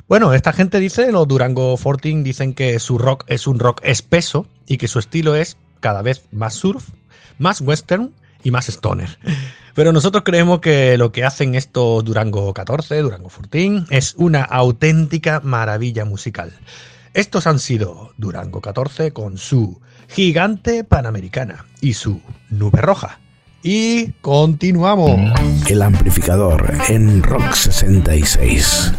Bueno, 0.10 0.34
esta 0.34 0.54
gente 0.54 0.80
dice, 0.80 1.12
los 1.12 1.28
Durango 1.28 1.78
14 1.78 2.24
dicen 2.24 2.56
que 2.56 2.80
su 2.80 2.98
rock 2.98 3.25
es 3.28 3.46
un 3.46 3.60
rock 3.60 3.80
espeso 3.84 4.48
y 4.66 4.78
que 4.78 4.88
su 4.88 4.98
estilo 4.98 5.36
es 5.36 5.56
cada 5.82 6.01
vez 6.01 6.24
más 6.32 6.56
surf, 6.56 6.89
más 7.38 7.62
western 7.62 8.12
y 8.44 8.50
más 8.50 8.70
stoner. 8.70 9.20
Pero 9.75 9.94
nosotros 9.94 10.24
creemos 10.25 10.62
que 10.62 10.98
lo 10.98 11.12
que 11.12 11.25
hacen 11.25 11.54
estos 11.54 12.04
Durango 12.04 12.56
14, 12.56 12.98
Durango 13.01 13.30
14, 13.30 13.84
es 13.92 14.16
una 14.18 14.42
auténtica 14.42 15.42
maravilla 15.44 16.06
musical. 16.06 16.54
Estos 17.13 17.46
han 17.46 17.60
sido 17.60 18.12
Durango 18.18 18.62
14 18.62 19.13
con 19.13 19.38
su 19.38 19.80
gigante 20.08 20.84
panamericana 20.84 21.68
y 21.82 21.94
su 21.94 22.20
nube 22.50 22.82
roja. 22.82 23.20
Y 23.62 24.13
continuamos. 24.22 25.20
El 25.68 25.84
amplificador 25.84 26.74
en 26.88 27.22
Rock 27.22 27.54
66. 27.54 28.94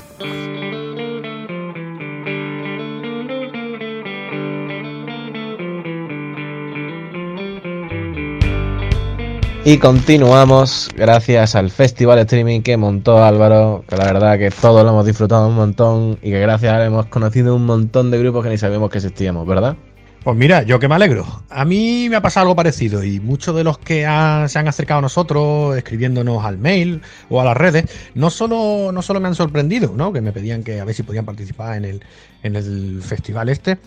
Y 9.63 9.77
continuamos 9.77 10.89
gracias 10.97 11.55
al 11.55 11.71
festival 11.71 12.19
streaming 12.21 12.63
que 12.63 12.79
montó 12.79 13.23
Álvaro, 13.23 13.85
que 13.87 13.95
la 13.95 14.05
verdad 14.05 14.39
que 14.39 14.51
todos 14.51 14.83
lo 14.85 14.89
hemos 14.89 15.05
disfrutado 15.05 15.49
un 15.49 15.55
montón 15.55 16.19
y 16.23 16.31
que 16.31 16.41
gracias 16.41 16.73
a 16.73 16.81
él 16.81 16.87
hemos 16.87 17.07
conocido 17.07 17.55
un 17.55 17.67
montón 17.67 18.11
de 18.11 18.19
grupos 18.19 18.43
que 18.43 18.49
ni 18.51 18.57
sabíamos 18.57 18.89
que 18.89 18.99
existíamos, 18.99 19.47
¿verdad? 19.47 19.77
Pues 20.23 20.37
mira, 20.37 20.63
yo 20.65 20.79
que 20.79 20.87
me 20.87 20.95
alegro. 20.95 21.25
A 21.49 21.65
mí 21.65 22.09
me 22.11 22.17
ha 22.17 22.21
pasado 22.21 22.43
algo 22.43 22.55
parecido 22.55 23.03
y 23.03 23.21
muchos 23.21 23.57
de 23.57 23.65
los 23.65 23.79
que 23.79 24.01
se 24.01 24.59
han 24.59 24.69
acercado 24.69 24.99
a 24.99 25.03
nosotros 25.03 25.75
escribiéndonos 25.79 26.45
al 26.45 26.59
mail 26.59 27.01
o 27.31 27.41
a 27.41 27.45
las 27.45 27.57
redes, 27.57 27.87
no 28.15 28.29
solo, 28.29 28.93
no 28.93 29.01
solo 29.01 29.19
me 29.19 29.29
han 29.29 29.35
sorprendido, 29.35 29.95
¿no? 29.97 30.13
que 30.13 30.21
me 30.21 30.33
pedían 30.33 30.63
que 30.63 30.79
a 30.79 30.85
ver 30.85 30.95
si 30.95 31.05
podían 31.05 31.25
participar 31.25 31.79
en 31.79 31.87
el, 31.87 32.05
en 32.43 32.55
el 32.55 33.01
festival 33.03 33.49
este, 33.49 33.79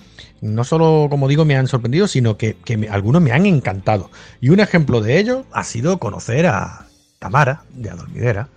no 0.42 0.63
solo, 0.63 1.06
como 1.08 1.28
digo, 1.28 1.46
me 1.46 1.56
han 1.56 1.68
sorprendido, 1.68 2.08
sino 2.08 2.36
que, 2.36 2.58
algunos 2.90 3.22
me 3.22 3.32
han 3.32 3.46
encantado. 3.46 4.10
Y 4.42 4.50
un 4.50 4.60
ejemplo 4.60 5.02
de 5.02 5.20
ello 5.20 5.46
ha 5.52 5.63
sido 5.63 6.00
conocer 6.00 6.48
a 6.48 6.88
Tamara 7.20 7.62
de 7.75 7.92
Adormidera. 7.92 8.50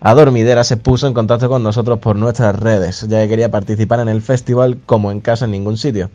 Adormidera 0.00 0.64
se 0.64 0.78
puso 0.78 1.06
en 1.06 1.14
contacto 1.14 1.48
con 1.48 1.62
nosotros 1.62 2.00
por 2.00 2.16
nuestras 2.16 2.58
redes, 2.58 3.06
ya 3.08 3.22
que 3.22 3.28
quería 3.28 3.52
participar 3.52 4.00
en 4.00 4.08
el 4.08 4.20
festival 4.20 4.78
como 4.84 5.12
en 5.12 5.20
casa 5.20 5.44
en 5.44 5.52
ningún 5.52 5.76
sitio 5.76 6.10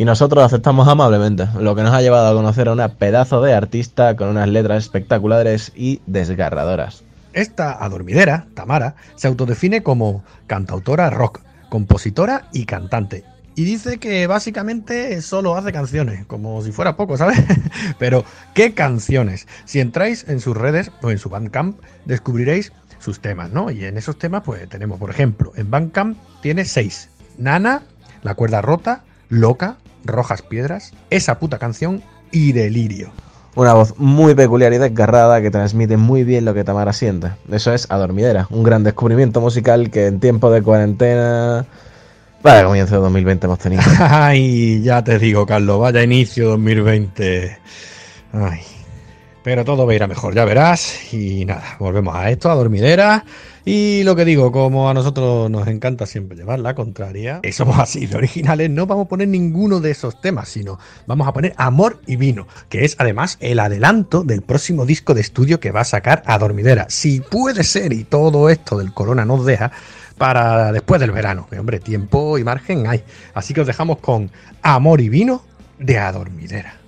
y 0.00 0.06
nosotros 0.06 0.42
aceptamos 0.42 0.88
amablemente, 0.88 1.46
lo 1.58 1.76
que 1.76 1.82
nos 1.82 1.92
ha 1.92 2.00
llevado 2.00 2.30
a 2.30 2.32
conocer 2.32 2.68
a 2.68 2.72
una 2.72 2.88
pedazo 2.88 3.42
de 3.42 3.52
artista 3.52 4.16
con 4.16 4.28
unas 4.28 4.48
letras 4.48 4.84
espectaculares 4.84 5.72
y 5.76 6.00
desgarradoras. 6.06 7.04
Esta 7.34 7.72
adormidera, 7.84 8.46
Tamara, 8.54 8.94
se 9.16 9.28
autodefine 9.28 9.82
como 9.82 10.24
cantautora 10.46 11.10
rock, 11.10 11.42
compositora 11.68 12.48
y 12.50 12.64
cantante. 12.64 13.24
Y 13.54 13.64
dice 13.64 13.98
que 13.98 14.26
básicamente 14.26 15.20
solo 15.20 15.54
hace 15.54 15.70
canciones, 15.70 16.24
como 16.24 16.62
si 16.62 16.72
fuera 16.72 16.96
poco, 16.96 17.18
¿sabes? 17.18 17.44
Pero, 17.98 18.24
¿qué 18.54 18.72
canciones? 18.72 19.46
Si 19.66 19.80
entráis 19.80 20.24
en 20.30 20.40
sus 20.40 20.56
redes 20.56 20.90
o 21.02 21.10
en 21.10 21.18
su 21.18 21.28
Bandcamp, 21.28 21.78
descubriréis 22.06 22.72
sus 23.00 23.20
temas, 23.20 23.50
¿no? 23.50 23.70
Y 23.70 23.84
en 23.84 23.98
esos 23.98 24.18
temas, 24.18 24.44
pues 24.46 24.66
tenemos, 24.66 24.98
por 24.98 25.10
ejemplo, 25.10 25.52
en 25.56 25.70
Bandcamp 25.70 26.16
tiene 26.40 26.64
seis. 26.64 27.10
Nana, 27.36 27.82
La 28.22 28.34
cuerda 28.34 28.62
rota, 28.62 29.02
Loca, 29.28 29.76
Rojas 30.04 30.42
Piedras, 30.42 30.92
esa 31.10 31.38
puta 31.38 31.58
canción 31.58 32.02
y 32.32 32.52
Delirio. 32.52 33.10
Una 33.56 33.74
voz 33.74 33.94
muy 33.98 34.34
peculiar 34.34 34.72
y 34.72 34.78
desgarrada 34.78 35.42
que 35.42 35.50
transmite 35.50 35.96
muy 35.96 36.22
bien 36.22 36.44
lo 36.44 36.54
que 36.54 36.62
Tamara 36.62 36.92
siente. 36.92 37.32
Eso 37.50 37.72
es 37.72 37.90
Adormidera, 37.90 38.46
un 38.50 38.62
gran 38.62 38.84
descubrimiento 38.84 39.40
musical 39.40 39.90
que 39.90 40.06
en 40.06 40.20
tiempo 40.20 40.50
de 40.50 40.62
cuarentena... 40.62 41.66
Vaya 42.42 42.64
comienzo 42.64 42.94
de 42.94 43.00
2020 43.02 43.46
hemos 43.46 43.58
tenido. 43.58 43.82
Ay, 43.98 44.80
ya 44.82 45.04
te 45.04 45.18
digo, 45.18 45.44
Carlos, 45.44 45.78
vaya 45.80 46.02
inicio 46.02 46.50
2020. 46.50 47.58
Ay. 48.32 48.60
Pero 49.42 49.64
todo 49.64 49.86
va 49.86 49.92
a 49.92 49.96
ir 49.96 50.02
a 50.02 50.06
mejor, 50.06 50.34
ya 50.34 50.44
verás. 50.44 51.12
Y 51.12 51.44
nada, 51.44 51.76
volvemos 51.78 52.14
a 52.14 52.30
esto, 52.30 52.50
a 52.50 52.54
dormidera. 52.54 53.24
Y 53.64 54.02
lo 54.04 54.16
que 54.16 54.24
digo, 54.24 54.52
como 54.52 54.88
a 54.88 54.94
nosotros 54.94 55.50
nos 55.50 55.68
encanta 55.68 56.06
siempre 56.06 56.36
llevar 56.36 56.60
la 56.60 56.74
contraria, 56.74 57.40
y 57.42 57.52
somos 57.52 57.78
así 57.78 58.06
de 58.06 58.16
originales, 58.16 58.70
no 58.70 58.86
vamos 58.86 59.06
a 59.06 59.08
poner 59.08 59.28
ninguno 59.28 59.80
de 59.80 59.90
esos 59.90 60.20
temas, 60.20 60.48
sino 60.48 60.78
vamos 61.06 61.28
a 61.28 61.32
poner 61.32 61.54
Amor 61.56 62.00
y 62.06 62.16
Vino, 62.16 62.46
que 62.68 62.84
es 62.84 62.96
además 62.98 63.36
el 63.40 63.60
adelanto 63.60 64.22
del 64.22 64.42
próximo 64.42 64.86
disco 64.86 65.14
de 65.14 65.20
estudio 65.20 65.60
que 65.60 65.72
va 65.72 65.80
a 65.80 65.84
sacar 65.84 66.22
a 66.26 66.38
Dormidera. 66.38 66.86
Si 66.88 67.20
puede 67.20 67.64
ser 67.64 67.92
y 67.92 68.04
todo 68.04 68.48
esto 68.48 68.78
del 68.78 68.94
corona 68.94 69.24
nos 69.24 69.44
deja, 69.44 69.72
para 70.20 70.70
después 70.70 71.00
del 71.00 71.12
verano. 71.12 71.46
Que, 71.48 71.58
hombre, 71.58 71.80
tiempo 71.80 72.36
y 72.36 72.44
margen 72.44 72.86
hay. 72.86 73.02
Así 73.32 73.54
que 73.54 73.62
os 73.62 73.66
dejamos 73.66 73.98
con 74.00 74.30
Amor 74.60 75.00
y 75.00 75.08
Vino 75.08 75.42
de 75.78 75.98
Adormidera. 75.98 76.79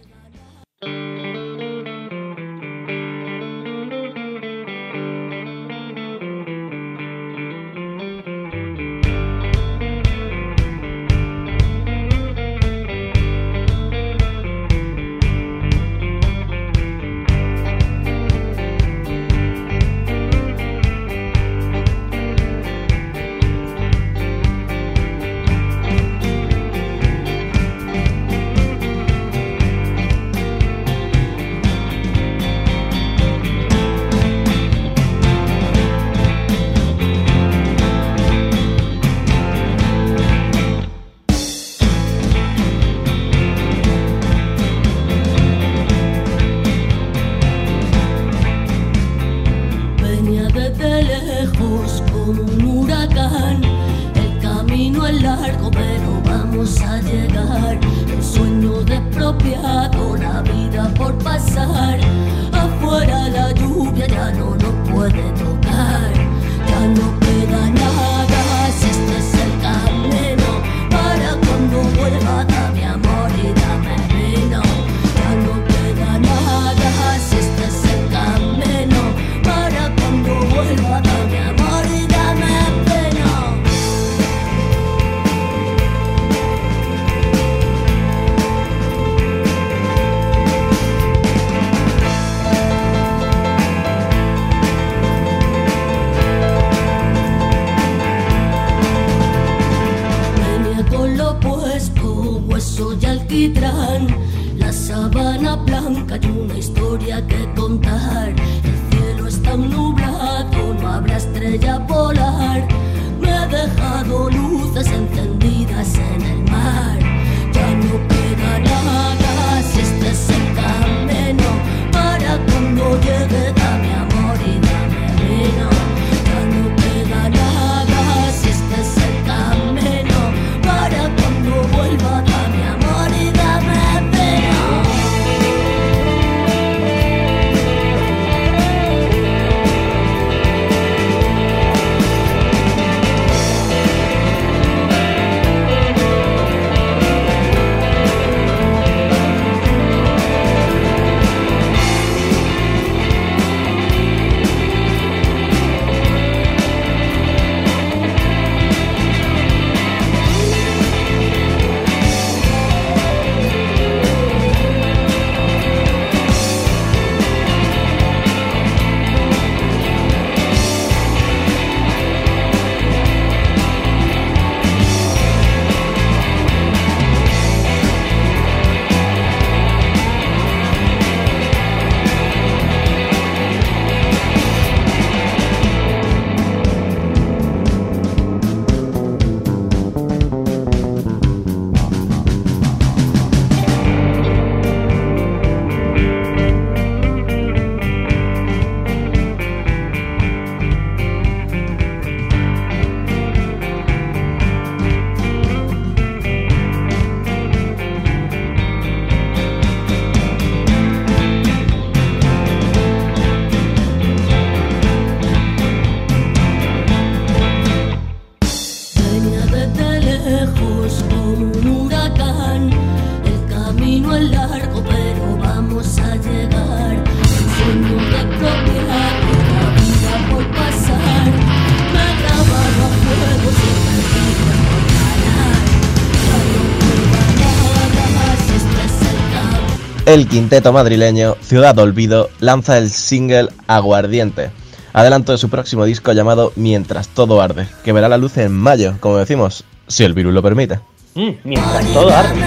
El 240.13 240.29
quinteto 240.29 240.75
madrileño 240.75 241.37
Ciudad 241.41 241.79
Olvido 241.79 242.29
lanza 242.39 242.77
el 242.77 242.91
single 242.91 243.49
Aguardiente, 243.67 244.51
adelanto 244.93 245.33
de 245.33 245.39
su 245.39 245.49
próximo 245.49 245.87
disco 245.87 246.13
llamado 246.13 246.53
Mientras 246.55 247.09
todo 247.09 247.41
arde, 247.41 247.67
que 247.83 247.93
verá 247.93 248.11
la 248.11 248.19
luz 248.19 248.37
en 248.37 248.53
mayo, 248.53 248.95
como 249.01 249.17
decimos, 249.17 249.65
si 249.89 250.05
el 250.05 250.13
virus 250.13 250.35
lo 250.35 250.43
permite. 250.43 250.81
Mm, 251.15 251.31
mientras 251.45 251.87
todo 251.95 252.15
arde. 252.15 252.43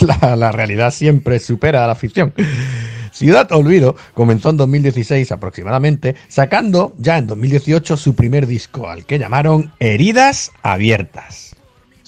La 0.36 0.50
realidad 0.50 0.90
siempre 0.92 1.38
supera 1.38 1.84
a 1.84 1.86
la 1.86 1.94
ficción. 1.94 2.34
Ciudad 3.12 3.52
Olvido 3.52 3.94
comenzó 4.14 4.50
en 4.50 4.56
2016 4.56 5.30
aproximadamente, 5.30 6.16
sacando 6.26 6.92
ya 6.98 7.18
en 7.18 7.28
2018 7.28 7.96
su 7.96 8.16
primer 8.16 8.48
disco, 8.48 8.88
al 8.88 9.06
que 9.06 9.20
llamaron 9.20 9.72
Heridas 9.78 10.50
Abiertas. 10.64 11.47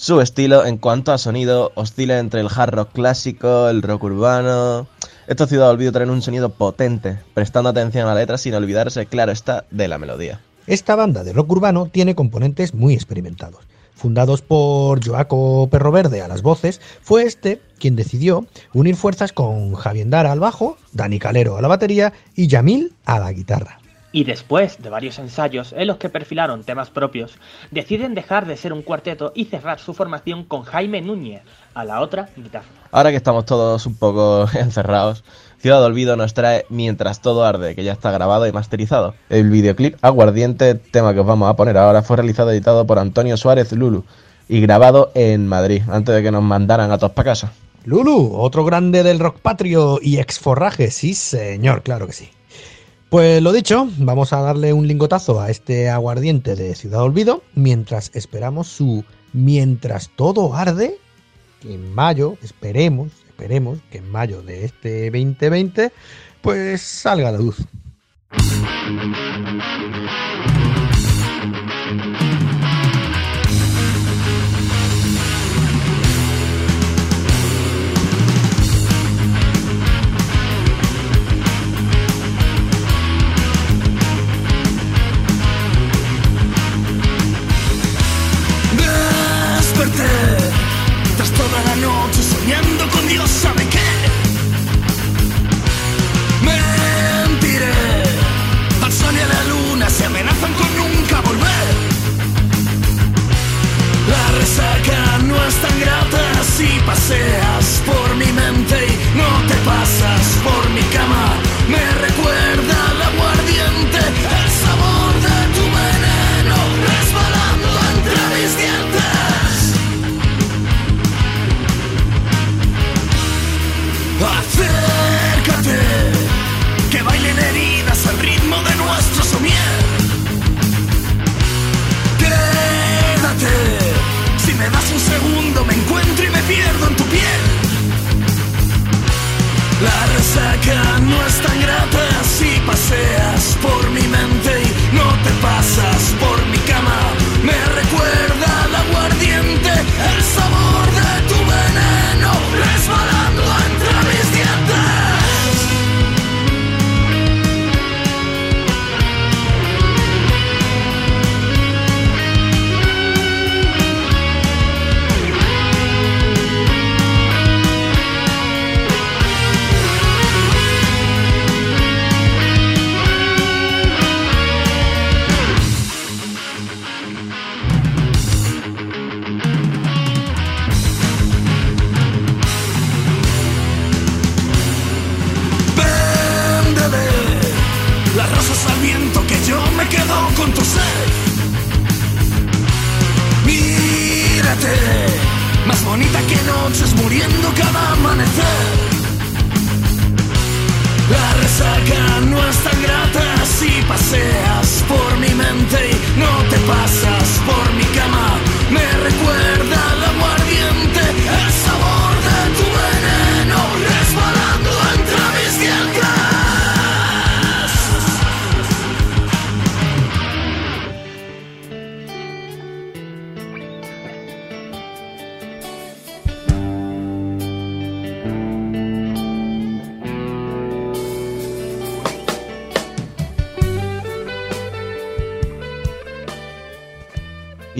Su 0.01 0.19
estilo 0.19 0.65
en 0.65 0.79
cuanto 0.79 1.11
a 1.11 1.19
sonido 1.19 1.71
oscila 1.75 2.17
entre 2.17 2.41
el 2.41 2.47
hard 2.49 2.73
rock 2.73 2.91
clásico, 2.91 3.69
el 3.69 3.83
rock 3.83 4.05
urbano. 4.05 4.87
Estos 5.27 5.49
Ciudad 5.49 5.69
Olvido 5.69 5.91
traen 5.91 6.09
un 6.09 6.23
sonido 6.23 6.49
potente, 6.49 7.19
prestando 7.35 7.69
atención 7.69 8.07
a 8.07 8.15
la 8.15 8.19
letra 8.19 8.39
sin 8.39 8.55
olvidarse, 8.55 9.05
claro 9.05 9.31
está, 9.31 9.65
de 9.69 9.87
la 9.87 9.99
melodía. 9.99 10.41
Esta 10.65 10.95
banda 10.95 11.23
de 11.23 11.33
rock 11.33 11.51
urbano 11.51 11.85
tiene 11.85 12.15
componentes 12.15 12.73
muy 12.73 12.95
experimentados. 12.95 13.67
Fundados 13.93 14.41
por 14.41 15.05
Joaco 15.05 15.67
Perro 15.69 15.91
Verde 15.91 16.23
a 16.23 16.27
las 16.27 16.41
voces, 16.41 16.81
fue 17.03 17.21
este 17.21 17.61
quien 17.77 17.95
decidió 17.95 18.47
unir 18.73 18.95
fuerzas 18.95 19.31
con 19.31 19.75
Javier 19.75 20.09
Dara 20.09 20.31
al 20.31 20.39
bajo, 20.39 20.77
Dani 20.93 21.19
Calero 21.19 21.57
a 21.57 21.61
la 21.61 21.67
batería 21.67 22.11
y 22.35 22.47
Yamil 22.47 22.91
a 23.05 23.19
la 23.19 23.31
guitarra. 23.31 23.80
Y 24.11 24.25
después 24.25 24.81
de 24.81 24.89
varios 24.89 25.19
ensayos 25.19 25.73
en 25.73 25.87
los 25.87 25.97
que 25.97 26.09
perfilaron 26.09 26.63
temas 26.63 26.89
propios, 26.89 27.37
deciden 27.71 28.13
dejar 28.13 28.45
de 28.45 28.57
ser 28.57 28.73
un 28.73 28.81
cuarteto 28.81 29.31
y 29.35 29.45
cerrar 29.45 29.79
su 29.79 29.93
formación 29.93 30.43
con 30.43 30.63
Jaime 30.63 31.01
Núñez 31.01 31.43
a 31.73 31.85
la 31.85 32.01
otra 32.01 32.29
guitarra. 32.35 32.65
Ahora 32.91 33.11
que 33.11 33.15
estamos 33.15 33.45
todos 33.45 33.85
un 33.85 33.95
poco 33.95 34.47
encerrados, 34.53 35.23
Ciudad 35.59 35.83
Olvido 35.83 36.17
nos 36.17 36.33
trae 36.33 36.65
Mientras 36.69 37.21
todo 37.21 37.45
arde, 37.45 37.75
que 37.75 37.83
ya 37.83 37.93
está 37.93 38.11
grabado 38.11 38.47
y 38.47 38.51
masterizado. 38.51 39.13
El 39.29 39.49
videoclip 39.49 39.95
Aguardiente, 40.01 40.75
tema 40.75 41.13
que 41.13 41.19
os 41.19 41.27
vamos 41.27 41.49
a 41.49 41.55
poner 41.55 41.77
ahora, 41.77 42.01
fue 42.01 42.17
realizado 42.17 42.51
y 42.51 42.55
editado 42.55 42.85
por 42.85 42.99
Antonio 42.99 43.37
Suárez 43.37 43.71
Lulu 43.71 44.03
y 44.49 44.59
grabado 44.59 45.11
en 45.15 45.47
Madrid, 45.47 45.83
antes 45.89 46.13
de 46.13 46.23
que 46.23 46.31
nos 46.31 46.43
mandaran 46.43 46.91
a 46.91 46.97
todos 46.97 47.13
para 47.13 47.31
casa. 47.31 47.53
Lulu, 47.85 48.35
otro 48.35 48.65
grande 48.65 49.03
del 49.03 49.19
rock 49.19 49.39
patrio 49.39 49.99
y 50.01 50.17
exforraje, 50.17 50.91
sí 50.91 51.13
señor, 51.13 51.83
claro 51.83 52.05
que 52.05 52.13
sí. 52.13 52.29
Pues 53.11 53.43
lo 53.43 53.51
dicho, 53.51 53.89
vamos 53.97 54.31
a 54.31 54.39
darle 54.39 54.71
un 54.71 54.87
lingotazo 54.87 55.41
a 55.41 55.49
este 55.49 55.89
aguardiente 55.89 56.55
de 56.55 56.73
Ciudad 56.75 57.03
Olvido 57.03 57.43
mientras 57.55 58.09
esperamos 58.13 58.69
su 58.69 59.03
Mientras 59.33 60.09
todo 60.15 60.53
arde, 60.53 60.97
que 61.59 61.73
en 61.73 61.93
mayo, 61.93 62.37
esperemos, 62.41 63.11
esperemos 63.27 63.79
que 63.91 63.97
en 63.97 64.09
mayo 64.09 64.41
de 64.43 64.63
este 64.63 65.11
2020, 65.11 65.91
pues 66.41 66.81
salga 66.81 67.33
la 67.33 67.37
luz. 67.37 67.57
Tras 91.21 91.31
toda 91.33 91.63
la 91.63 91.75
noche 91.75 92.23
soñando 92.23 92.89
con 92.89 93.07
Dios 93.07 93.29
sabe 93.29 93.63
qué. 93.69 93.90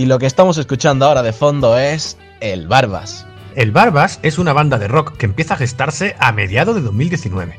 Y 0.02 0.08
lo 0.08 0.18
que 0.18 0.26
estamos 0.26 0.58
escuchando 0.58 1.06
ahora 1.06 1.22
de 1.22 1.32
fondo 1.32 1.78
es 1.78 2.18
El 2.40 2.68
Barbas. 2.68 3.28
El 3.56 3.72
Barbas 3.72 4.20
es 4.24 4.40
una 4.40 4.52
banda 4.52 4.80
de 4.80 4.88
rock 4.88 5.16
que 5.16 5.28
empieza 5.28 5.54
a 5.54 5.58
gestarse 5.58 6.16
a 6.18 6.32
mediados 6.32 6.74
de 6.74 6.82
2019. 6.82 7.56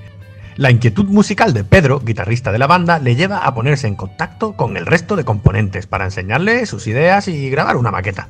La 0.57 0.72
inquietud 0.72 1.05
musical 1.05 1.55
de 1.55 1.62
Pedro, 1.62 2.00
guitarrista 2.00 2.50
de 2.50 2.59
la 2.59 2.66
banda, 2.66 2.98
le 2.98 3.14
lleva 3.14 3.46
a 3.46 3.55
ponerse 3.55 3.87
en 3.87 3.94
contacto 3.94 4.55
con 4.57 4.76
el 4.76 4.87
resto 4.87 5.14
de 5.14 5.24
componentes 5.24 5.87
para 5.87 6.05
enseñarle 6.05 6.66
sus 6.66 6.88
ideas 6.88 7.28
y 7.28 7.48
grabar 7.48 7.76
una 7.76 7.92
maqueta. 7.92 8.28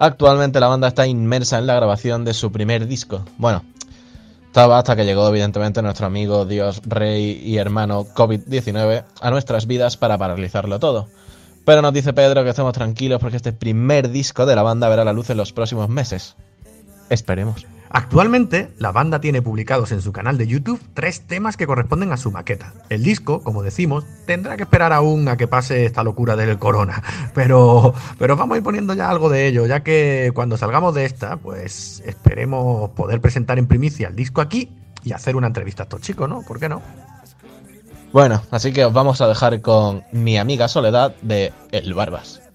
Actualmente 0.00 0.58
la 0.58 0.66
banda 0.66 0.88
está 0.88 1.06
inmersa 1.06 1.60
en 1.60 1.68
la 1.68 1.76
grabación 1.76 2.24
de 2.24 2.34
su 2.34 2.50
primer 2.50 2.88
disco. 2.88 3.24
Bueno, 3.38 3.62
estaba 4.46 4.78
hasta 4.78 4.96
que 4.96 5.04
llegó 5.04 5.28
evidentemente 5.28 5.82
nuestro 5.82 6.06
amigo 6.06 6.46
Dios, 6.46 6.82
Rey 6.84 7.40
y 7.44 7.58
hermano 7.58 8.06
COVID-19 8.06 9.04
a 9.20 9.30
nuestras 9.30 9.68
vidas 9.68 9.96
para 9.96 10.18
paralizarlo 10.18 10.80
todo. 10.80 11.06
Pero 11.66 11.82
nos 11.82 11.92
dice 11.92 12.12
Pedro 12.12 12.44
que 12.44 12.50
estemos 12.50 12.72
tranquilos 12.72 13.20
porque 13.20 13.36
este 13.36 13.52
primer 13.52 14.10
disco 14.10 14.46
de 14.46 14.54
la 14.54 14.62
banda 14.62 14.88
verá 14.88 15.04
la 15.04 15.12
luz 15.12 15.30
en 15.30 15.36
los 15.36 15.52
próximos 15.52 15.88
meses. 15.88 16.36
Esperemos. 17.10 17.66
Actualmente, 17.90 18.70
la 18.78 18.92
banda 18.92 19.20
tiene 19.20 19.42
publicados 19.42 19.90
en 19.90 20.00
su 20.00 20.12
canal 20.12 20.38
de 20.38 20.46
YouTube 20.46 20.80
tres 20.94 21.22
temas 21.22 21.56
que 21.56 21.66
corresponden 21.66 22.12
a 22.12 22.18
su 22.18 22.30
maqueta. 22.30 22.72
El 22.88 23.02
disco, 23.02 23.42
como 23.42 23.64
decimos, 23.64 24.04
tendrá 24.26 24.56
que 24.56 24.62
esperar 24.62 24.92
aún 24.92 25.26
a 25.26 25.36
que 25.36 25.48
pase 25.48 25.84
esta 25.84 26.04
locura 26.04 26.36
del 26.36 26.56
corona, 26.56 27.02
pero, 27.34 27.94
pero 28.16 28.36
vamos 28.36 28.54
a 28.54 28.58
ir 28.58 28.62
poniendo 28.62 28.94
ya 28.94 29.10
algo 29.10 29.28
de 29.28 29.48
ello, 29.48 29.66
ya 29.66 29.80
que 29.82 30.30
cuando 30.34 30.56
salgamos 30.56 30.94
de 30.94 31.04
esta, 31.04 31.36
pues 31.36 32.00
esperemos 32.06 32.90
poder 32.90 33.20
presentar 33.20 33.58
en 33.58 33.66
primicia 33.66 34.06
el 34.06 34.14
disco 34.14 34.40
aquí 34.40 34.70
y 35.02 35.12
hacer 35.12 35.34
una 35.34 35.48
entrevista 35.48 35.82
a 35.82 35.84
estos 35.84 36.00
chicos, 36.00 36.28
¿no? 36.28 36.42
¿Por 36.42 36.60
qué 36.60 36.68
no? 36.68 36.80
Bueno, 38.16 38.40
así 38.50 38.72
que 38.72 38.82
os 38.82 38.94
vamos 38.94 39.20
a 39.20 39.28
dejar 39.28 39.60
con 39.60 40.02
mi 40.10 40.38
amiga 40.38 40.68
Soledad 40.68 41.14
de 41.20 41.52
El 41.70 41.92
Barbas. 41.92 42.45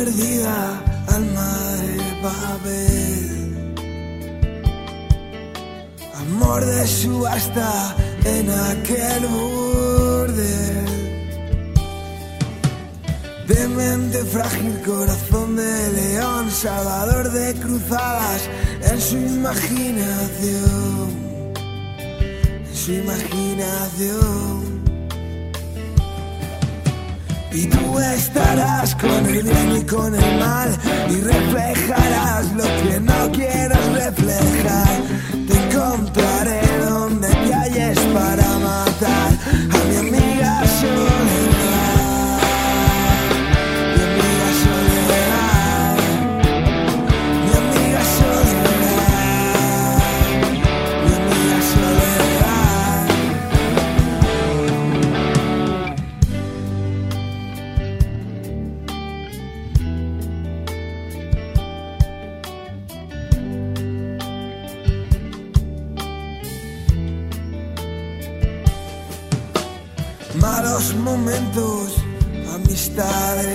Perdida, 0.00 0.82
alma 1.08 1.52
de 1.82 1.98
papel. 2.26 3.26
Amor 6.22 6.64
de 6.64 6.86
subasta 6.86 7.72
en 8.24 8.46
aquel 8.50 9.22
burdel. 9.34 10.88
Demente 13.46 14.18
frágil, 14.34 14.74
corazón 14.86 15.56
de 15.56 15.92
león, 16.00 16.50
salvador 16.50 17.30
de 17.32 17.54
cruzadas 17.62 18.42
en 18.90 18.98
su 19.00 19.16
imaginación. 19.16 21.08
En 22.68 22.76
su 22.82 22.92
imaginación. 22.92 24.59
Y 27.52 27.66
tú 27.66 27.98
estarás 27.98 28.94
con 28.94 29.26
el 29.26 29.42
bien 29.42 29.76
y 29.76 29.84
con 29.84 30.14
el 30.14 30.38
mal 30.38 30.76
y 31.10 31.20
reflejarás 31.20 32.52
lo 32.54 32.64
que 32.64 33.00
no 33.00 33.32
quieras 33.32 33.92
reflejar. 33.92 35.39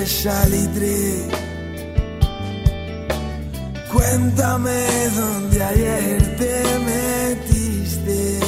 Salitre. 0.06 1.28
Cuéntame 3.92 4.86
dónde 5.16 5.64
ayer 5.64 6.38
te 6.38 6.64
metiste. 6.80 8.40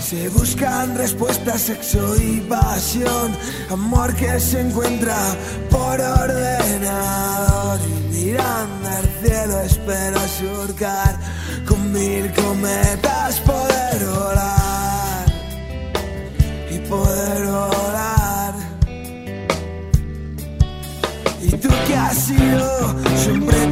Se 0.00 0.28
buscan 0.28 0.96
respuestas, 0.96 1.62
sexo 1.62 2.16
y 2.16 2.40
pasión. 2.48 3.36
Amor 3.70 4.14
que 4.14 4.38
se 4.38 4.60
encuentra 4.60 5.16
por 5.70 6.00
ordenador. 6.00 7.80
Y 7.80 8.14
mirando 8.14 8.88
al 8.88 9.08
cielo 9.22 9.60
espero 9.60 10.20
surcar 10.38 11.18
con 11.66 11.92
mil 11.92 12.32
cometas 12.34 13.40
poder 13.40 14.06
volar 14.06 15.26
y 16.70 16.78
poder 16.88 17.46
volar. 17.46 17.93
Que 21.86 21.96
has 21.96 22.18
sido 22.18 22.94
siempre 23.16 23.63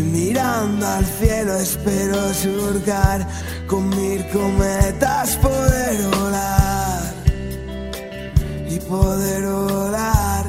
mirando 0.00 0.86
al 0.86 1.04
cielo 1.04 1.54
espero 1.56 2.32
surcar 2.34 3.26
con 3.66 3.88
mil 3.90 4.26
cometas 4.28 5.36
poder 5.36 6.02
volar 6.16 7.14
y 8.68 8.78
poder 8.80 9.46
volar. 9.46 10.46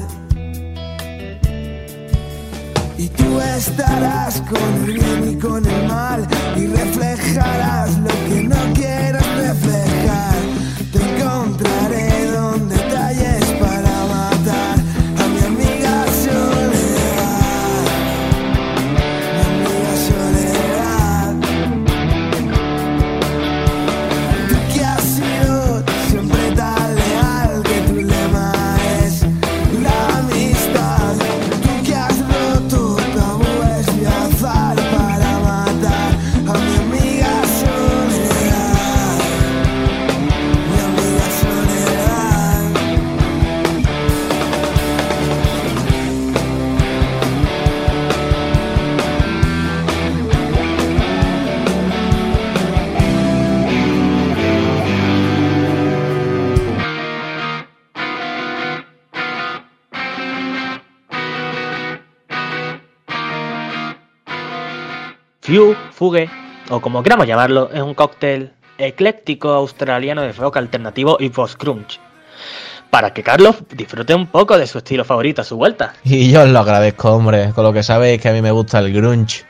Y 2.98 3.08
tú 3.08 3.40
estarás 3.40 4.40
con 4.42 4.84
el 4.84 4.92
bien 4.94 5.30
y 5.32 5.38
con 5.38 5.66
el 5.66 5.88
mal 5.88 6.26
y 6.56 6.66
reflejarás 6.66 7.98
lo 7.98 8.10
que 8.28 8.42
no 8.44 8.72
quieras 8.74 9.26
reflejar. 9.36 10.36
Te 10.92 10.98
encontraré 10.98 12.21
Few, 65.52 65.76
Fugue, 65.92 66.30
o 66.70 66.80
como 66.80 67.02
queramos 67.02 67.26
llamarlo, 67.26 67.68
es 67.74 67.82
un 67.82 67.92
cóctel 67.92 68.52
ecléctico 68.78 69.50
australiano 69.50 70.22
de 70.22 70.32
rock 70.32 70.56
alternativo 70.56 71.18
y 71.20 71.28
post-crunch. 71.28 72.00
Para 72.88 73.12
que 73.12 73.22
Carlos 73.22 73.56
disfrute 73.70 74.14
un 74.14 74.28
poco 74.28 74.56
de 74.56 74.66
su 74.66 74.78
estilo 74.78 75.04
favorito 75.04 75.42
a 75.42 75.44
su 75.44 75.58
vuelta. 75.58 75.92
Y 76.04 76.30
yo 76.30 76.40
os 76.44 76.48
lo 76.48 76.60
agradezco, 76.60 77.12
hombre. 77.12 77.50
Con 77.54 77.64
lo 77.64 77.72
que 77.74 77.82
sabéis 77.82 78.18
que 78.22 78.30
a 78.30 78.32
mí 78.32 78.40
me 78.40 78.50
gusta 78.50 78.78
el 78.78 78.94
grunge. 78.94 79.44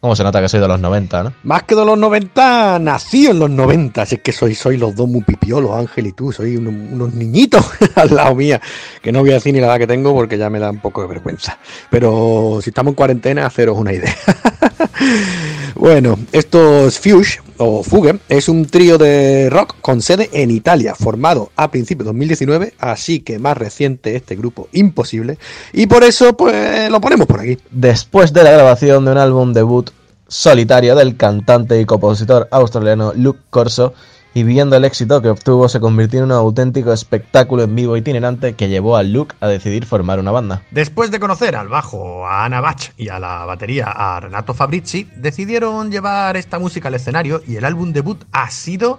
Como 0.00 0.16
se 0.16 0.24
nota 0.24 0.40
que 0.40 0.48
soy 0.48 0.58
de 0.58 0.66
los 0.66 0.80
90, 0.80 1.22
¿no? 1.22 1.32
Más 1.44 1.62
que 1.62 1.76
de 1.76 1.84
los 1.84 1.96
90, 1.96 2.80
nací 2.80 3.28
en 3.28 3.38
los 3.38 3.48
90. 3.48 4.02
Así 4.02 4.16
que 4.18 4.32
soy, 4.32 4.56
soy 4.56 4.76
los 4.76 4.96
dos 4.96 5.06
muy 5.08 5.22
pipiolos, 5.22 5.70
Ángel 5.70 6.08
y 6.08 6.12
tú. 6.12 6.32
Soy 6.32 6.56
uno- 6.56 6.70
unos 6.70 7.14
niñitos 7.14 7.64
al 7.94 8.12
lado 8.12 8.34
mía. 8.34 8.60
Que 9.00 9.12
no 9.12 9.20
voy 9.20 9.30
a 9.30 9.34
decir 9.34 9.54
ni 9.54 9.60
la 9.60 9.68
edad 9.68 9.78
que 9.78 9.86
tengo 9.86 10.12
porque 10.14 10.36
ya 10.36 10.50
me 10.50 10.58
da 10.58 10.70
un 10.70 10.80
poco 10.80 11.00
de 11.02 11.06
vergüenza. 11.06 11.56
Pero 11.90 12.58
si 12.60 12.70
estamos 12.70 12.90
en 12.90 12.96
cuarentena, 12.96 13.46
haceros 13.46 13.78
una 13.78 13.92
idea. 13.92 14.12
bueno, 15.74 16.18
estos 16.32 16.98
Fuge 16.98 17.40
o 17.58 17.82
Fugue 17.82 18.18
es 18.28 18.48
un 18.48 18.66
trío 18.66 18.98
de 18.98 19.48
rock 19.50 19.76
con 19.80 20.02
sede 20.02 20.30
en 20.32 20.50
Italia, 20.50 20.94
formado 20.94 21.50
a 21.56 21.70
principios 21.70 22.06
de 22.06 22.10
2019. 22.10 22.74
Así 22.78 23.20
que 23.20 23.38
más 23.38 23.56
reciente 23.56 24.16
este 24.16 24.36
grupo 24.36 24.68
imposible. 24.72 25.38
Y 25.72 25.86
por 25.86 26.04
eso, 26.04 26.36
pues 26.36 26.90
lo 26.90 27.00
ponemos 27.00 27.26
por 27.26 27.40
aquí. 27.40 27.58
Después 27.70 28.32
de 28.32 28.44
la 28.44 28.50
grabación 28.50 29.04
de 29.04 29.12
un 29.12 29.18
álbum 29.18 29.52
debut 29.52 29.90
solitario 30.28 30.94
del 30.96 31.16
cantante 31.16 31.80
y 31.80 31.84
compositor 31.84 32.48
australiano 32.50 33.12
Luke 33.14 33.40
Corso, 33.50 33.94
y 34.34 34.42
viendo 34.42 34.76
el 34.76 34.84
éxito 34.84 35.22
que 35.22 35.28
obtuvo, 35.28 35.68
se 35.68 35.78
convirtió 35.78 36.18
en 36.18 36.26
un 36.26 36.32
auténtico 36.32 36.92
espectáculo 36.92 37.62
en 37.62 37.74
vivo 37.74 37.96
itinerante 37.96 38.54
que 38.54 38.68
llevó 38.68 38.96
a 38.96 39.04
Luke 39.04 39.36
a 39.40 39.46
decidir 39.46 39.86
formar 39.86 40.18
una 40.18 40.32
banda. 40.32 40.62
Después 40.72 41.12
de 41.12 41.20
conocer 41.20 41.54
al 41.54 41.68
bajo 41.68 42.26
a 42.26 42.44
Ana 42.44 42.60
Bach 42.60 42.92
y 42.96 43.08
a 43.08 43.20
la 43.20 43.44
batería 43.44 43.86
a 43.86 44.18
Renato 44.18 44.52
Fabrizi, 44.52 45.08
decidieron 45.16 45.90
llevar 45.90 46.36
esta 46.36 46.58
música 46.58 46.88
al 46.88 46.94
escenario 46.94 47.42
y 47.46 47.56
el 47.56 47.64
álbum 47.64 47.92
debut 47.92 48.24
ha 48.32 48.50
sido 48.50 48.98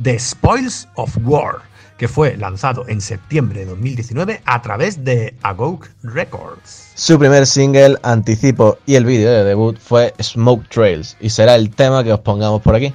The 0.00 0.16
Spoils 0.16 0.88
of 0.94 1.16
War, 1.24 1.56
que 1.96 2.06
fue 2.06 2.36
lanzado 2.36 2.84
en 2.86 3.00
septiembre 3.00 3.60
de 3.60 3.66
2019 3.66 4.42
a 4.44 4.62
través 4.62 5.02
de 5.04 5.34
Agok 5.42 5.88
Records. 6.04 6.92
Su 6.94 7.18
primer 7.18 7.46
single, 7.46 7.96
Anticipo, 8.04 8.78
y 8.86 8.94
el 8.94 9.04
vídeo 9.04 9.30
de 9.32 9.42
debut 9.42 9.76
fue 9.76 10.14
Smoke 10.22 10.68
Trails, 10.68 11.16
y 11.18 11.30
será 11.30 11.56
el 11.56 11.74
tema 11.74 12.04
que 12.04 12.12
os 12.12 12.20
pongamos 12.20 12.62
por 12.62 12.76
aquí. 12.76 12.94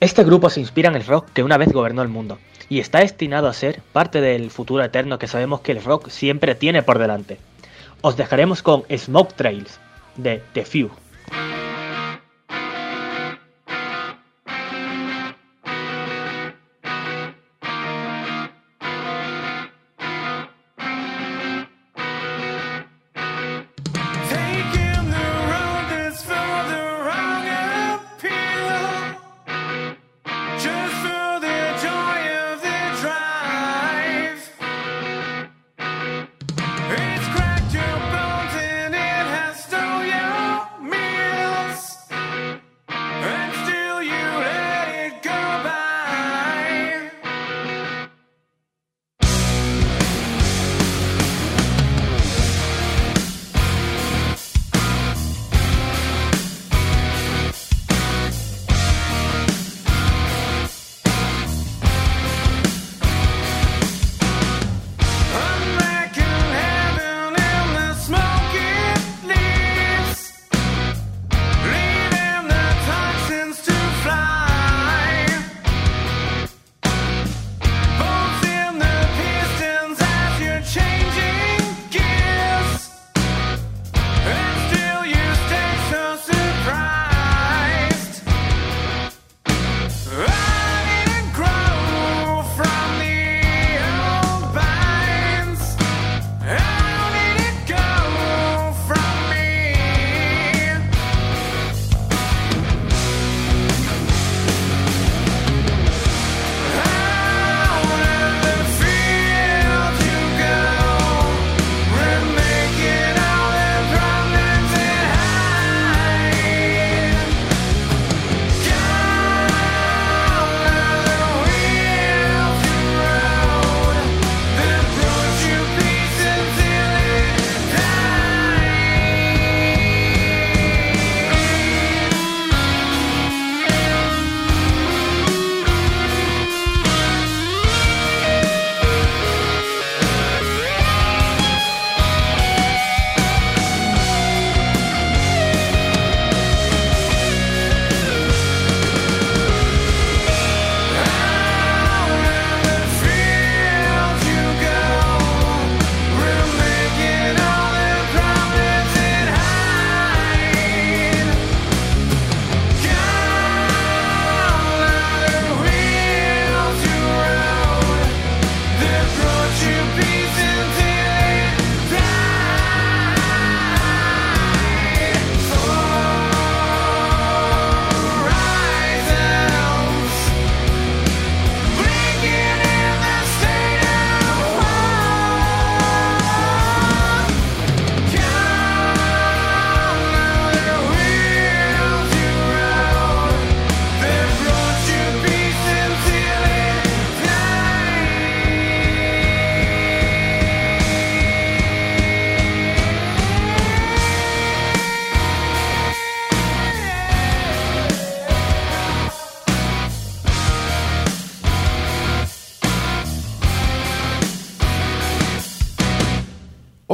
Este 0.00 0.22
grupo 0.22 0.48
se 0.48 0.60
inspira 0.60 0.88
en 0.88 0.94
el 0.94 1.04
rock 1.04 1.28
que 1.32 1.42
una 1.42 1.56
vez 1.56 1.72
gobernó 1.72 2.02
el 2.02 2.08
mundo 2.08 2.38
y 2.68 2.78
está 2.78 3.00
destinado 3.00 3.48
a 3.48 3.52
ser 3.52 3.82
parte 3.92 4.20
del 4.20 4.52
futuro 4.52 4.84
eterno 4.84 5.18
que 5.18 5.26
sabemos 5.26 5.60
que 5.60 5.72
el 5.72 5.82
rock 5.82 6.08
siempre 6.08 6.54
tiene 6.54 6.84
por 6.84 7.00
delante. 7.00 7.38
Os 8.00 8.16
dejaremos 8.16 8.62
con 8.62 8.84
Smoke 8.96 9.34
Trails 9.34 9.80
de 10.14 10.40
The 10.52 10.64
Few. 10.64 10.90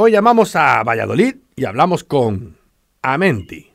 Hoy 0.05 0.11
llamamos 0.11 0.55
a 0.55 0.83
Valladolid 0.83 1.35
y 1.55 1.65
hablamos 1.65 2.03
con 2.03 2.55
Amenti. 3.01 3.71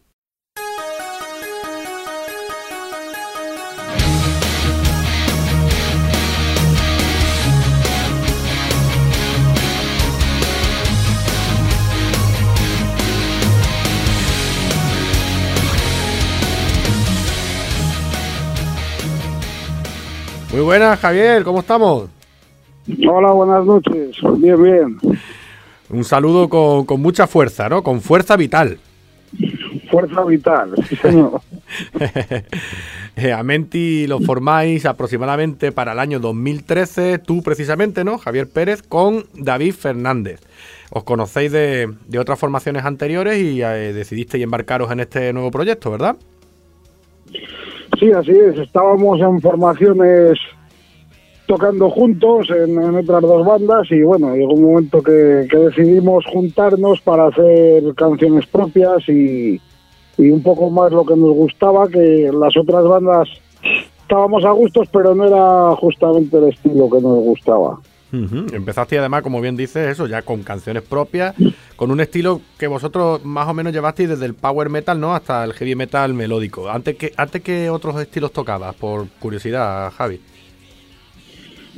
Muy 20.52 20.60
buenas, 20.60 21.00
Javier, 21.00 21.42
¿cómo 21.42 21.58
estamos? 21.58 22.08
Hola, 23.08 23.32
buenas 23.32 23.66
noches. 23.66 24.16
Bien, 24.38 24.62
bien. 24.62 24.98
Un 25.90 26.04
saludo 26.04 26.48
con, 26.48 26.86
con 26.86 27.00
mucha 27.02 27.26
fuerza, 27.26 27.68
¿no? 27.68 27.82
Con 27.82 28.00
fuerza 28.00 28.36
vital. 28.36 28.78
Fuerza 29.90 30.24
vital, 30.24 30.74
sí, 30.88 30.96
señor. 30.96 31.40
Eh, 33.16 33.32
a 33.32 33.42
Menti 33.42 34.06
lo 34.06 34.20
formáis 34.20 34.86
aproximadamente 34.86 35.72
para 35.72 35.92
el 35.92 35.98
año 35.98 36.20
2013, 36.20 37.18
tú 37.18 37.42
precisamente, 37.42 38.02
¿no? 38.02 38.18
Javier 38.18 38.48
Pérez 38.48 38.82
con 38.82 39.26
David 39.34 39.74
Fernández. 39.74 40.40
Os 40.90 41.04
conocéis 41.04 41.52
de, 41.52 41.92
de 42.06 42.18
otras 42.18 42.38
formaciones 42.38 42.84
anteriores 42.84 43.38
y 43.38 43.62
eh, 43.62 43.92
decidisteis 43.92 44.42
embarcaros 44.42 44.90
en 44.90 45.00
este 45.00 45.32
nuevo 45.32 45.50
proyecto, 45.50 45.90
¿verdad? 45.90 46.16
Sí, 47.98 48.10
así 48.12 48.30
es. 48.30 48.58
Estábamos 48.58 49.20
en 49.20 49.40
formaciones 49.40 50.38
tocando 51.50 51.90
juntos 51.90 52.48
en, 52.50 52.78
otras 52.78 53.22
dos 53.22 53.44
bandas 53.44 53.90
y 53.90 54.04
bueno, 54.04 54.36
llegó 54.36 54.52
un 54.52 54.62
momento 54.62 55.02
que, 55.02 55.12
decidimos 55.50 56.24
juntarnos 56.26 57.00
para 57.00 57.26
hacer 57.26 57.92
canciones 57.96 58.46
propias 58.46 59.08
y, 59.08 59.60
y 60.16 60.30
un 60.30 60.44
poco 60.44 60.70
más 60.70 60.92
lo 60.92 61.04
que 61.04 61.16
nos 61.16 61.34
gustaba, 61.34 61.88
que 61.88 62.30
las 62.32 62.56
otras 62.56 62.84
bandas 62.84 63.28
estábamos 64.00 64.44
a 64.44 64.52
gustos, 64.52 64.86
pero 64.92 65.12
no 65.12 65.26
era 65.26 65.74
justamente 65.74 66.38
el 66.38 66.50
estilo 66.50 66.88
que 66.88 67.00
nos 67.00 67.18
gustaba. 67.18 67.80
Empezaste 68.12 69.00
además, 69.00 69.22
como 69.22 69.40
bien 69.40 69.56
dices, 69.56 69.88
eso 69.88 70.06
ya 70.06 70.22
con 70.22 70.44
canciones 70.44 70.84
propias, 70.84 71.34
con 71.74 71.90
un 71.90 72.00
estilo 72.00 72.40
que 72.58 72.68
vosotros 72.68 73.24
más 73.24 73.48
o 73.48 73.54
menos 73.54 73.72
llevasteis 73.72 74.08
desde 74.08 74.26
el 74.26 74.34
power 74.34 74.68
metal, 74.68 75.00
¿no? 75.00 75.16
Hasta 75.16 75.42
el 75.42 75.52
heavy 75.54 75.74
metal 75.74 76.14
melódico. 76.14 76.70
Antes 76.70 76.94
que, 76.96 77.12
antes 77.16 77.42
que 77.42 77.70
otros 77.70 78.00
estilos 78.00 78.32
tocabas, 78.32 78.76
por 78.76 79.08
curiosidad, 79.18 79.92
Javi. 79.92 80.20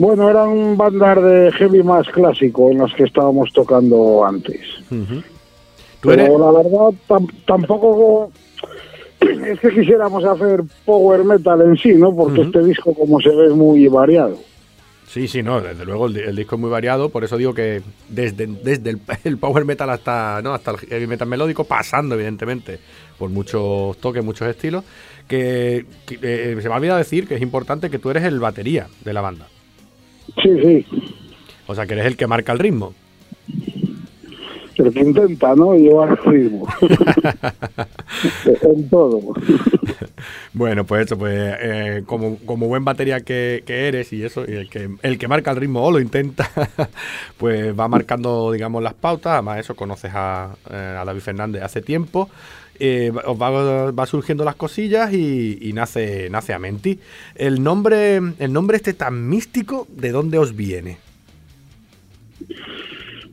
Bueno, 0.03 0.29
eran 0.29 0.77
bandas 0.77 1.23
de 1.23 1.53
heavy 1.53 1.83
más 1.85 2.09
clásico 2.09 2.71
en 2.73 2.79
las 2.79 2.93
que 2.95 3.05
estábamos 3.05 3.53
tocando 3.53 4.25
antes. 4.25 4.61
Pero 6.01 6.13
eres, 6.23 6.39
la 6.41 6.51
verdad 6.51 6.89
tam- 7.09 7.31
tampoco 7.47 8.33
es 9.21 9.61
que 9.61 9.71
quisiéramos 9.71 10.25
hacer 10.25 10.63
power 10.85 11.23
metal 11.23 11.61
en 11.63 11.77
sí, 11.77 11.93
¿no? 11.95 12.13
Porque 12.17 12.41
este 12.43 12.65
disco, 12.65 12.93
como 12.95 13.21
se 13.21 13.29
ve, 13.29 13.47
es 13.47 13.53
muy 13.53 13.87
variado. 13.87 14.39
Sí, 15.07 15.29
sí, 15.29 15.41
no, 15.43 15.61
desde 15.61 15.85
luego 15.85 16.07
el, 16.07 16.15
di- 16.15 16.21
el 16.21 16.35
disco 16.35 16.57
es 16.57 16.61
muy 16.61 16.71
variado, 16.71 17.09
por 17.11 17.23
eso 17.23 17.37
digo 17.37 17.55
que 17.55 17.83
desde, 18.09 18.47
desde 18.49 18.91
el, 18.91 19.01
el 19.25 19.39
power 19.39 19.65
metal 19.65 19.89
hasta, 19.91 20.41
¿no? 20.43 20.53
hasta 20.53 20.73
el 20.73 20.79
heavy 20.79 21.07
metal 21.07 21.29
melódico, 21.29 21.63
pasando 21.63 22.17
evidentemente 22.17 22.81
por 23.21 23.31
muchos 23.31 23.97
toques, 23.99 24.25
muchos 24.25 24.49
estilos, 24.49 24.83
que, 25.29 25.85
que, 26.07 26.19
eh, 26.23 26.57
se 26.61 26.69
me 26.69 26.75
ha 26.75 26.79
olvidado 26.79 26.99
decir 26.99 27.29
que 27.29 27.37
es 27.37 27.43
importante 27.43 27.89
que 27.89 28.01
tú 28.01 28.11
eres 28.11 28.25
el 28.25 28.41
batería 28.41 28.89
de 29.05 29.13
la 29.13 29.21
banda, 29.21 29.47
Sí, 30.41 30.51
sí. 30.63 30.87
o 31.67 31.75
sea 31.75 31.87
que 31.87 31.95
eres 31.95 32.07
el 32.07 32.17
que 32.17 32.27
marca 32.27 32.53
el 32.53 32.59
ritmo. 32.59 32.95
El 34.77 34.93
que 34.93 35.01
intenta, 35.01 35.55
¿no? 35.55 35.75
Llevar 35.75 36.19
el 36.25 36.33
ritmo. 36.33 36.67
en 38.63 38.89
todo. 38.89 39.35
Bueno, 40.53 40.85
pues 40.85 41.07
eso, 41.07 41.19
pues 41.19 41.35
eh, 41.61 42.03
como, 42.07 42.39
como 42.39 42.69
buen 42.69 42.85
batería 42.85 43.21
que, 43.21 43.63
que 43.67 43.89
eres 43.89 44.13
y 44.13 44.25
eso, 44.25 44.45
y 44.47 44.53
el 44.53 44.71
que, 44.71 44.91
el 45.03 45.19
que 45.19 45.29
marca 45.29 45.51
el 45.51 45.57
ritmo 45.57 45.83
o 45.83 45.91
lo 45.91 46.01
intenta, 46.01 46.49
pues 47.39 47.79
va 47.79 47.89
marcando, 47.89 48.53
digamos, 48.53 48.83
las 48.83 48.95
pautas. 48.95 49.35
Además, 49.35 49.59
eso 49.59 49.75
conoces 49.75 50.13
a, 50.15 50.57
eh, 50.71 50.97
a 51.01 51.05
David 51.05 51.21
Fernández 51.21 51.63
hace 51.63 51.83
tiempo. 51.83 52.29
Eh, 52.85 53.13
os 53.13 53.41
va, 53.41 53.93
va 53.93 54.07
surgiendo 54.07 54.45
las 54.45 54.57
cosillas 54.57 55.13
y, 55.13 55.57
y 55.61 55.73
nace, 55.73 56.29
nace 56.31 56.53
a 56.53 56.59
Menti. 56.59 56.99
El 57.37 57.63
nombre, 57.63 58.17
el 58.17 58.53
nombre 58.53 58.77
este 58.77 58.93
tan 58.93 59.29
místico, 59.29 59.87
¿de 59.89 60.11
dónde 60.11 60.39
os 60.39 60.57
viene? 60.57 60.99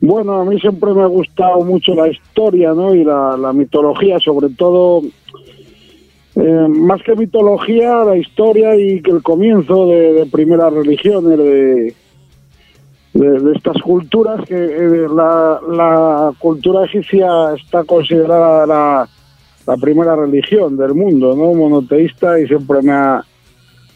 Bueno, 0.00 0.40
a 0.40 0.44
mí 0.44 0.60
siempre 0.60 0.94
me 0.94 1.02
ha 1.02 1.06
gustado 1.06 1.62
mucho 1.62 1.96
la 1.96 2.06
historia, 2.06 2.74
¿no? 2.74 2.94
Y 2.94 3.02
la, 3.02 3.52
mitología, 3.52 4.20
sobre 4.20 4.50
todo, 4.50 5.02
eh, 6.36 6.66
más 6.68 7.02
que 7.02 7.16
mitología, 7.16 8.04
la 8.04 8.16
historia 8.16 8.76
y 8.76 9.02
que 9.02 9.10
el 9.10 9.20
comienzo 9.20 9.88
de, 9.88 10.12
de 10.12 10.26
primeras 10.26 10.72
religiones, 10.72 11.36
de 11.36 11.94
estas 13.56 13.82
culturas, 13.82 14.46
que 14.46 14.54
eh, 14.54 15.08
la, 15.12 15.60
la 15.68 16.32
cultura 16.38 16.84
egipcia 16.84 17.26
está 17.58 17.82
considerada 17.82 18.64
la, 18.64 19.08
la 19.70 19.76
primera 19.76 20.16
religión 20.16 20.76
del 20.76 20.94
mundo, 20.94 21.36
¿no? 21.36 21.54
Monoteísta 21.54 22.40
y 22.40 22.48
siempre 22.48 22.82
me 22.82 22.90
ha, 22.90 23.24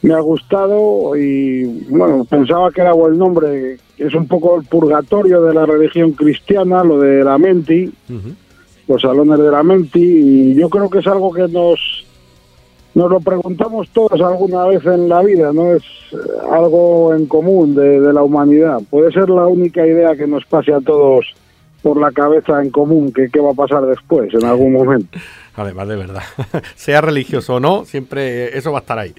me 0.02 0.14
ha 0.14 0.20
gustado 0.20 1.16
y 1.16 1.64
bueno, 1.88 2.24
pensaba 2.24 2.70
que 2.70 2.80
era 2.80 2.92
buen 2.92 3.18
nombre, 3.18 3.78
es 3.98 4.14
un 4.14 4.28
poco 4.28 4.56
el 4.56 4.66
purgatorio 4.66 5.42
de 5.42 5.52
la 5.52 5.66
religión 5.66 6.12
cristiana, 6.12 6.84
lo 6.84 7.00
de 7.00 7.24
la 7.24 7.38
menti, 7.38 7.92
los 8.86 9.02
salones 9.02 9.40
de 9.40 9.50
la 9.50 9.64
menti, 9.64 10.00
y 10.00 10.54
yo 10.54 10.70
creo 10.70 10.88
que 10.88 11.00
es 11.00 11.06
algo 11.08 11.32
que 11.32 11.48
nos, 11.48 12.06
nos 12.94 13.10
lo 13.10 13.18
preguntamos 13.18 13.88
todos 13.88 14.20
alguna 14.20 14.66
vez 14.66 14.86
en 14.86 15.08
la 15.08 15.22
vida, 15.22 15.52
¿no? 15.52 15.72
Es 15.72 15.82
eh, 16.12 16.16
algo 16.52 17.12
en 17.14 17.26
común 17.26 17.74
de, 17.74 17.98
de 18.00 18.12
la 18.12 18.22
humanidad. 18.22 18.80
Puede 18.90 19.10
ser 19.10 19.28
la 19.28 19.48
única 19.48 19.84
idea 19.84 20.14
que 20.14 20.28
nos 20.28 20.44
pase 20.44 20.72
a 20.72 20.80
todos 20.80 21.34
por 21.82 22.00
la 22.00 22.12
cabeza 22.12 22.62
en 22.62 22.70
común, 22.70 23.12
que 23.12 23.28
qué 23.28 23.40
va 23.40 23.50
a 23.50 23.54
pasar 23.54 23.84
después, 23.86 24.32
en 24.32 24.44
algún 24.44 24.72
momento. 24.72 25.18
Además, 25.56 25.88
de 25.88 25.96
verdad. 25.96 26.22
sea 26.74 27.00
religioso 27.00 27.54
o 27.54 27.60
no, 27.60 27.84
siempre 27.84 28.56
eso 28.56 28.72
va 28.72 28.78
a 28.78 28.80
estar 28.80 28.98
ahí. 28.98 29.14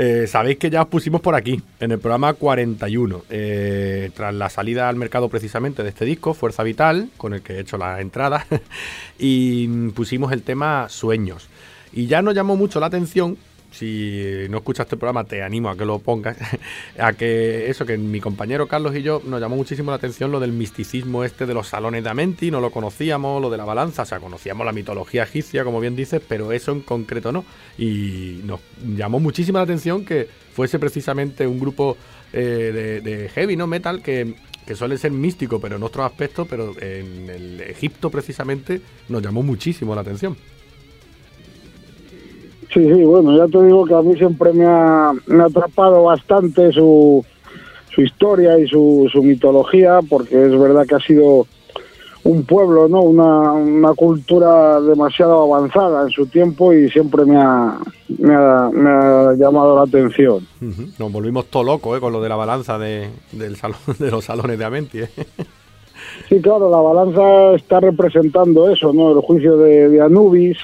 Eh, 0.00 0.28
Sabéis 0.28 0.58
que 0.58 0.70
ya 0.70 0.82
os 0.82 0.88
pusimos 0.88 1.20
por 1.20 1.34
aquí, 1.34 1.60
en 1.80 1.90
el 1.90 1.98
programa 1.98 2.32
41, 2.34 3.24
eh, 3.30 4.10
tras 4.14 4.32
la 4.32 4.48
salida 4.48 4.88
al 4.88 4.94
mercado 4.94 5.28
precisamente 5.28 5.82
de 5.82 5.88
este 5.88 6.04
disco, 6.04 6.34
Fuerza 6.34 6.62
Vital, 6.62 7.08
con 7.16 7.34
el 7.34 7.42
que 7.42 7.54
he 7.54 7.60
hecho 7.60 7.78
la 7.78 8.00
entrada, 8.00 8.46
y 9.18 9.66
mm, 9.68 9.90
pusimos 9.90 10.30
el 10.30 10.42
tema 10.42 10.88
Sueños. 10.88 11.48
Y 11.92 12.06
ya 12.06 12.22
nos 12.22 12.34
llamó 12.34 12.54
mucho 12.54 12.78
la 12.78 12.86
atención, 12.86 13.36
si 13.70 14.46
no 14.48 14.58
escuchas 14.58 14.86
este 14.86 14.96
programa 14.96 15.24
te 15.24 15.42
animo 15.42 15.68
a 15.68 15.76
que 15.76 15.84
lo 15.84 15.98
pongas, 15.98 16.36
a 16.98 17.12
que 17.12 17.68
eso, 17.68 17.84
que 17.86 17.98
mi 17.98 18.20
compañero 18.20 18.66
Carlos 18.66 18.96
y 18.96 19.02
yo 19.02 19.22
nos 19.24 19.40
llamó 19.40 19.56
muchísimo 19.56 19.90
la 19.90 19.96
atención 19.96 20.32
lo 20.32 20.40
del 20.40 20.52
misticismo 20.52 21.24
este 21.24 21.46
de 21.46 21.54
los 21.54 21.68
salones 21.68 22.04
de 22.04 22.10
Amenti, 22.10 22.50
no 22.50 22.60
lo 22.60 22.70
conocíamos, 22.70 23.40
lo 23.40 23.50
de 23.50 23.56
la 23.56 23.64
balanza, 23.64 24.02
o 24.02 24.06
sea, 24.06 24.20
conocíamos 24.20 24.64
la 24.64 24.72
mitología 24.72 25.24
egipcia, 25.24 25.64
como 25.64 25.80
bien 25.80 25.96
dices, 25.96 26.22
pero 26.26 26.52
eso 26.52 26.72
en 26.72 26.80
concreto 26.80 27.32
no. 27.32 27.44
Y 27.76 28.40
nos 28.44 28.60
llamó 28.96 29.20
muchísima 29.20 29.60
la 29.60 29.64
atención 29.64 30.04
que 30.04 30.28
fuese 30.52 30.78
precisamente 30.78 31.46
un 31.46 31.60
grupo 31.60 31.96
eh, 32.32 32.72
de, 32.74 33.00
de 33.00 33.28
heavy, 33.28 33.56
¿no? 33.56 33.66
Metal, 33.66 34.02
que, 34.02 34.34
que 34.66 34.74
suele 34.74 34.98
ser 34.98 35.12
místico, 35.12 35.60
pero 35.60 35.76
en 35.76 35.82
otros 35.82 36.04
aspectos, 36.04 36.46
pero 36.48 36.74
en 36.80 37.30
el 37.30 37.60
Egipto 37.62 38.10
precisamente 38.10 38.80
nos 39.08 39.22
llamó 39.22 39.42
muchísimo 39.42 39.94
la 39.94 40.02
atención. 40.02 40.36
Sí, 42.72 42.84
sí, 42.84 43.02
bueno, 43.04 43.36
ya 43.36 43.46
te 43.46 43.64
digo 43.64 43.84
que 43.86 43.94
a 43.94 44.02
mí 44.02 44.14
siempre 44.16 44.52
me 44.52 44.66
ha, 44.66 45.12
me 45.26 45.42
ha 45.42 45.46
atrapado 45.46 46.04
bastante 46.04 46.70
su, 46.72 47.24
su 47.94 48.02
historia 48.02 48.58
y 48.58 48.68
su, 48.68 49.08
su 49.10 49.22
mitología, 49.22 50.00
porque 50.08 50.34
es 50.34 50.58
verdad 50.58 50.86
que 50.86 50.96
ha 50.96 51.00
sido 51.00 51.46
un 52.24 52.44
pueblo, 52.44 52.88
¿no? 52.88 53.00
Una, 53.00 53.52
una 53.52 53.94
cultura 53.94 54.80
demasiado 54.82 55.42
avanzada 55.42 56.02
en 56.02 56.10
su 56.10 56.26
tiempo 56.26 56.74
y 56.74 56.90
siempre 56.90 57.24
me 57.24 57.36
ha, 57.36 57.78
me 58.18 58.34
ha, 58.34 58.70
me 58.70 58.90
ha 58.90 59.32
llamado 59.34 59.76
la 59.76 59.82
atención. 59.82 60.46
Nos 60.98 61.10
volvimos 61.10 61.46
todo 61.46 61.64
locos 61.64 61.96
¿eh? 61.96 62.00
con 62.00 62.12
lo 62.12 62.20
de 62.20 62.28
la 62.28 62.36
balanza 62.36 62.78
de, 62.78 63.08
del 63.32 63.56
salón, 63.56 63.78
de 63.98 64.10
los 64.10 64.24
salones 64.24 64.58
de 64.58 64.64
Amenti. 64.64 64.98
¿eh? 65.00 65.08
Sí, 66.28 66.40
claro, 66.40 66.70
la 66.70 66.78
balanza 66.78 67.54
está 67.54 67.80
representando 67.80 68.70
eso, 68.70 68.92
¿no? 68.92 69.12
El 69.12 69.20
juicio 69.20 69.56
de, 69.56 69.88
de 69.88 70.00
Anubis, 70.00 70.58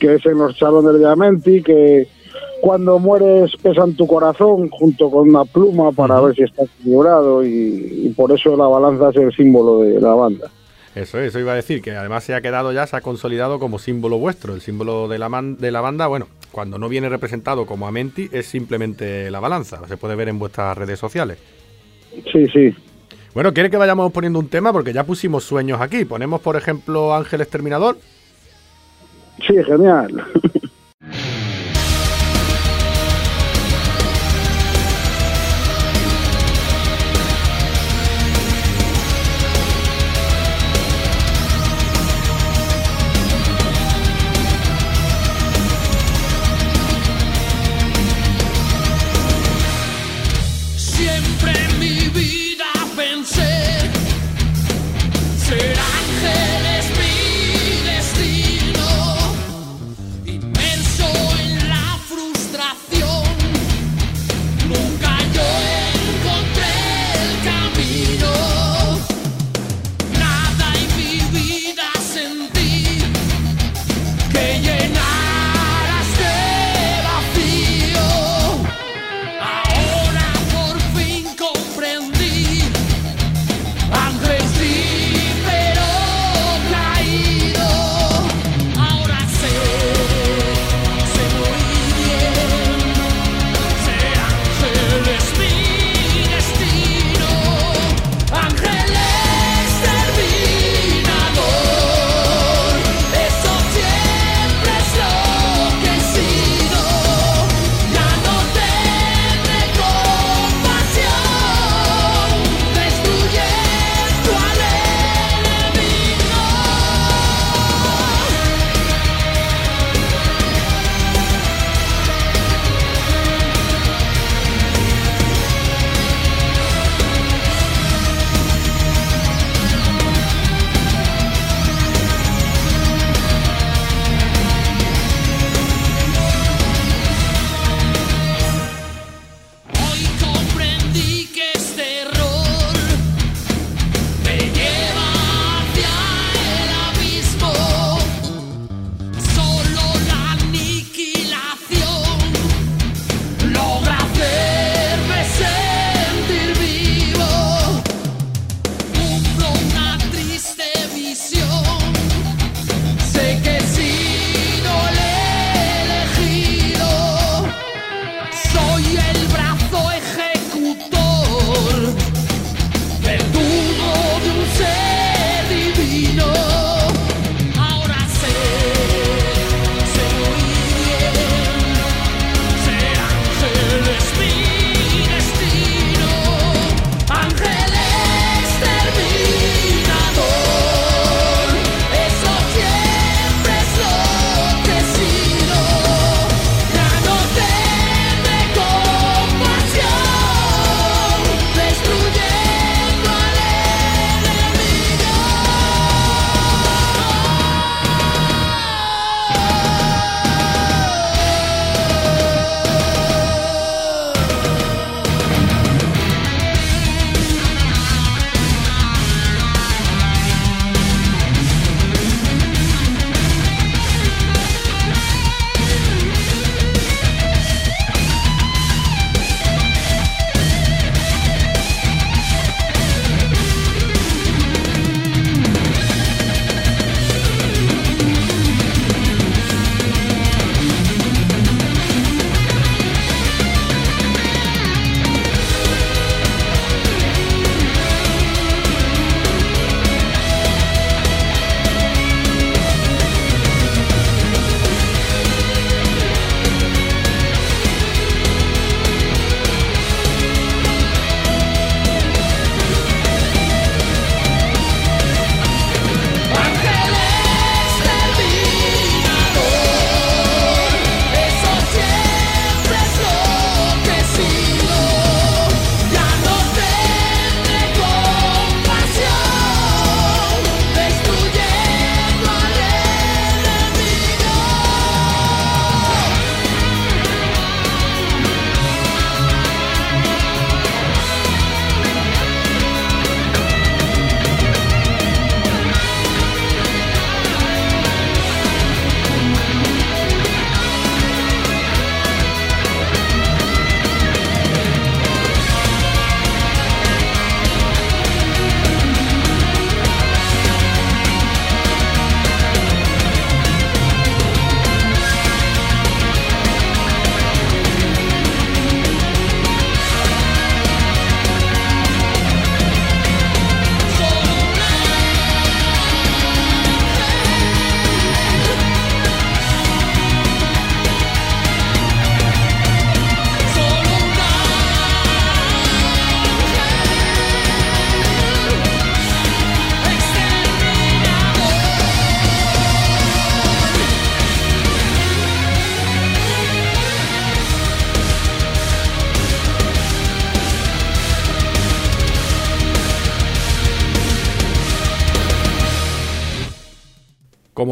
que 0.00 0.14
es 0.14 0.26
en 0.26 0.38
los 0.38 0.58
salones 0.58 0.98
de 0.98 1.08
Amenti, 1.08 1.62
que 1.62 2.08
cuando 2.60 2.98
mueres 2.98 3.52
pesan 3.62 3.94
tu 3.94 4.06
corazón 4.06 4.68
junto 4.70 5.10
con 5.10 5.28
una 5.28 5.44
pluma 5.44 5.92
para 5.92 6.20
ver 6.20 6.34
si 6.34 6.42
estás 6.42 6.68
equilibrado 6.80 7.44
y, 7.44 8.02
y 8.06 8.08
por 8.16 8.32
eso 8.32 8.56
la 8.56 8.66
balanza 8.66 9.10
es 9.10 9.16
el 9.16 9.32
símbolo 9.32 9.80
de 9.80 10.00
la 10.00 10.14
banda. 10.14 10.50
Eso, 10.94 11.20
eso 11.20 11.38
iba 11.38 11.52
a 11.52 11.54
decir, 11.54 11.80
que 11.80 11.92
además 11.92 12.24
se 12.24 12.34
ha 12.34 12.40
quedado 12.40 12.72
ya, 12.72 12.84
se 12.86 12.96
ha 12.96 13.00
consolidado 13.00 13.60
como 13.60 13.78
símbolo 13.78 14.18
vuestro. 14.18 14.54
El 14.54 14.60
símbolo 14.60 15.06
de 15.06 15.18
la, 15.18 15.28
man- 15.28 15.56
de 15.56 15.70
la 15.70 15.80
banda, 15.80 16.08
bueno, 16.08 16.26
cuando 16.50 16.78
no 16.78 16.88
viene 16.88 17.08
representado 17.08 17.64
como 17.64 17.86
Amenti, 17.86 18.28
es 18.32 18.46
simplemente 18.46 19.30
la 19.30 19.38
balanza. 19.38 19.80
Se 19.86 19.96
puede 19.96 20.16
ver 20.16 20.28
en 20.28 20.40
vuestras 20.40 20.76
redes 20.76 20.98
sociales. 20.98 21.38
Sí, 22.32 22.44
sí. 22.52 22.74
Bueno, 23.32 23.54
¿quiere 23.54 23.70
que 23.70 23.76
vayamos 23.76 24.10
poniendo 24.10 24.40
un 24.40 24.48
tema? 24.48 24.72
Porque 24.72 24.92
ya 24.92 25.04
pusimos 25.04 25.44
sueños 25.44 25.80
aquí. 25.80 26.04
Ponemos, 26.04 26.40
por 26.40 26.56
ejemplo, 26.56 27.14
Ángel 27.14 27.40
Exterminador. 27.40 27.96
Sí, 29.46 29.54
genial. 29.64 30.22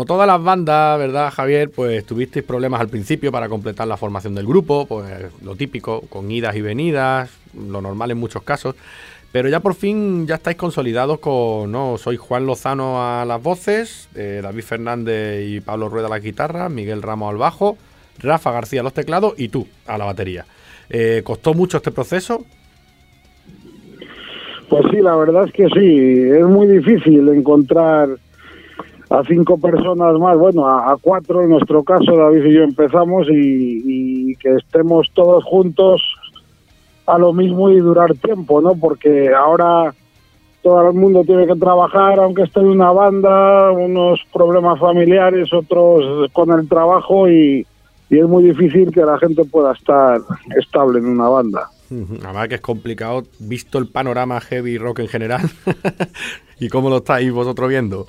Todas 0.08 0.26
las 0.26 0.42
bandas, 0.42 0.98
¿verdad, 0.98 1.30
Javier? 1.30 1.70
Pues 1.70 2.04
tuvisteis 2.04 2.44
problemas 2.44 2.80
al 2.80 2.88
principio 2.88 3.30
para 3.30 3.48
completar 3.48 3.86
la 3.86 3.98
formación 3.98 4.34
del 4.34 4.46
grupo, 4.46 4.86
pues 4.86 5.06
lo 5.44 5.54
típico, 5.54 6.00
con 6.08 6.30
idas 6.30 6.56
y 6.56 6.62
venidas, 6.62 7.30
lo 7.54 7.82
normal 7.82 8.10
en 8.10 8.18
muchos 8.18 8.42
casos. 8.42 8.74
Pero 9.30 9.50
ya 9.50 9.60
por 9.60 9.74
fin 9.74 10.26
ya 10.26 10.36
estáis 10.36 10.56
consolidados 10.56 11.18
con, 11.18 11.70
no, 11.70 11.98
soy 11.98 12.16
Juan 12.16 12.46
Lozano 12.46 13.02
a 13.02 13.26
las 13.26 13.42
voces, 13.42 14.08
eh, 14.14 14.40
David 14.42 14.62
Fernández 14.62 15.46
y 15.46 15.60
Pablo 15.60 15.90
Rueda 15.90 16.06
a 16.06 16.10
la 16.10 16.18
guitarra, 16.20 16.70
Miguel 16.70 17.02
Ramos 17.02 17.30
al 17.30 17.36
bajo, 17.36 17.76
Rafa 18.18 18.50
García 18.50 18.80
a 18.80 18.84
los 18.84 18.94
teclados 18.94 19.34
y 19.36 19.50
tú 19.50 19.68
a 19.86 19.98
la 19.98 20.06
batería. 20.06 20.46
Eh, 20.88 21.20
¿Costó 21.22 21.52
mucho 21.52 21.76
este 21.76 21.90
proceso? 21.90 22.46
Pues 24.70 24.84
sí, 24.90 25.02
la 25.02 25.14
verdad 25.14 25.44
es 25.44 25.52
que 25.52 25.68
sí, 25.68 26.30
es 26.30 26.46
muy 26.46 26.66
difícil 26.66 27.28
encontrar 27.28 28.08
a 29.10 29.24
cinco 29.24 29.58
personas 29.58 30.18
más, 30.18 30.36
bueno, 30.36 30.66
a, 30.66 30.96
cuatro 31.00 31.42
en 31.42 31.50
nuestro 31.50 31.82
caso, 31.82 32.14
David 32.14 32.44
y 32.44 32.54
yo 32.54 32.62
empezamos 32.62 33.26
y, 33.30 34.36
que 34.36 34.54
estemos 34.54 35.08
todos 35.14 35.42
juntos 35.44 36.02
a 37.06 37.18
lo 37.18 37.32
mismo 37.32 37.70
y 37.70 37.78
durar 37.80 38.14
tiempo, 38.14 38.60
¿no? 38.60 38.74
Porque 38.74 39.32
ahora 39.32 39.94
todo 40.62 40.88
el 40.88 40.94
mundo 40.94 41.24
tiene 41.24 41.46
que 41.46 41.54
trabajar, 41.54 42.18
aunque 42.18 42.42
esté 42.42 42.60
en 42.60 42.66
una 42.66 42.92
banda, 42.92 43.72
unos 43.72 44.20
problemas 44.30 44.78
familiares, 44.78 45.52
otros 45.54 46.30
con 46.32 46.50
el 46.50 46.68
trabajo 46.68 47.28
y, 47.28 47.66
es 48.10 48.26
muy 48.26 48.42
difícil 48.42 48.90
que 48.90 49.02
la 49.02 49.18
gente 49.18 49.44
pueda 49.44 49.72
estar 49.72 50.20
estable 50.58 50.98
en 50.98 51.06
una 51.06 51.28
banda. 51.28 51.68
Además 52.24 52.48
que 52.48 52.54
es 52.54 52.60
complicado, 52.62 53.24
visto 53.38 53.76
el 53.76 53.86
panorama 53.86 54.40
heavy 54.40 54.78
rock 54.78 55.00
en 55.00 55.08
general. 55.08 55.42
¿Y 56.58 56.68
cómo 56.68 56.88
lo 56.88 56.98
estáis 56.98 57.30
vosotros 57.30 57.68
viendo? 57.68 58.06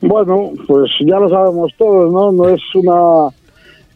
Bueno, 0.00 0.52
pues 0.66 0.90
ya 1.00 1.18
lo 1.18 1.28
sabemos 1.28 1.72
todos, 1.76 2.12
¿no? 2.12 2.32
No 2.32 2.48
es 2.48 2.60
una 2.74 3.34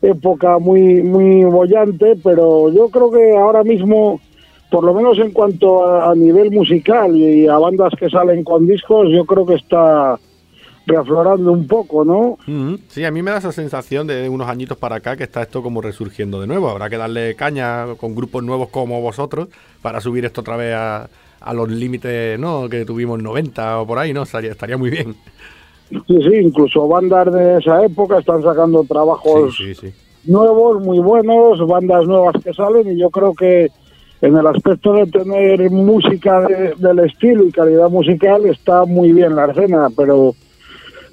época 0.03 0.59
muy 0.59 1.03
muy 1.03 1.44
bollante, 1.44 2.14
pero 2.22 2.72
yo 2.72 2.88
creo 2.88 3.11
que 3.11 3.36
ahora 3.36 3.62
mismo, 3.62 4.20
por 4.70 4.82
lo 4.84 4.94
menos 4.94 5.18
en 5.18 5.30
cuanto 5.30 5.86
a, 5.86 6.14
nivel 6.14 6.50
musical 6.50 7.16
y 7.16 7.46
a 7.46 7.57
bandas 7.59 7.92
que 7.98 8.11
salen 8.11 8.42
con 8.42 8.66
discos, 8.66 9.09
yo 9.12 9.24
creo 9.24 9.46
que 9.46 9.55
está 9.55 10.18
reaflorando 10.84 11.53
un 11.53 11.68
poco, 11.68 12.05
¿no? 12.05 12.36
Sí, 12.88 13.05
a 13.05 13.12
mí 13.12 13.22
me 13.22 13.30
da 13.30 13.38
esa 13.38 13.53
sensación 13.53 14.09
de 14.09 14.28
unos 14.28 14.48
añitos 14.48 14.76
para 14.76 14.96
acá 14.96 15.16
que 15.16 15.22
está 15.22 15.42
esto 15.42 15.62
como 15.62 15.80
resurgiendo 15.80 16.40
de 16.40 16.48
nuevo. 16.48 16.68
Habrá 16.68 16.90
que 16.90 16.96
darle 16.96 17.36
caña 17.36 17.94
con 17.96 18.16
grupos 18.16 18.42
nuevos 18.42 18.70
como 18.70 19.00
vosotros 19.00 19.48
para 19.80 20.00
subir 20.00 20.24
esto 20.24 20.40
otra 20.40 20.57
vez 20.57 20.74
a, 20.74 21.09
a 21.40 21.55
los 21.55 21.68
límites 21.68 22.38
¿no? 22.38 22.68
que 22.68 22.84
tuvimos 22.84 23.18
en 23.18 23.24
90 23.24 23.80
o 23.80 23.86
por 23.86 24.00
ahí, 24.00 24.12
¿no? 24.12 24.22
Estaría 24.22 24.76
muy 24.76 24.90
bien. 24.90 25.14
Sí, 26.07 26.16
sí, 26.22 26.34
incluso 26.43 26.88
bandas 26.88 27.32
de 27.32 27.59
esa 27.59 27.84
época 27.84 28.18
están 28.18 28.43
sacando 28.43 28.82
trabajos 28.84 29.55
Sí, 29.57 29.74
sí, 29.74 29.88
sí. 29.88 29.93
nuevos, 30.30 30.82
muy 30.82 30.99
buenos, 30.99 31.66
bandas 31.66 32.07
nuevas 32.07 32.34
que 32.43 32.53
salen 32.55 32.90
y 32.93 32.99
yo 33.01 33.11
creo 33.11 33.34
que 33.34 33.68
en 34.22 34.36
el 34.36 34.47
aspecto 34.47 34.93
de 34.95 35.07
tener 35.07 35.70
música 35.70 36.40
de- 36.43 36.74
del 36.78 37.01
estilo 37.01 37.45
y 37.45 37.51
calidad 37.53 37.90
musical 37.90 38.47
está 38.47 38.84
muy 38.84 39.12
bien 39.12 39.34
la 39.36 39.47
escena, 39.47 39.88
pero 39.97 40.34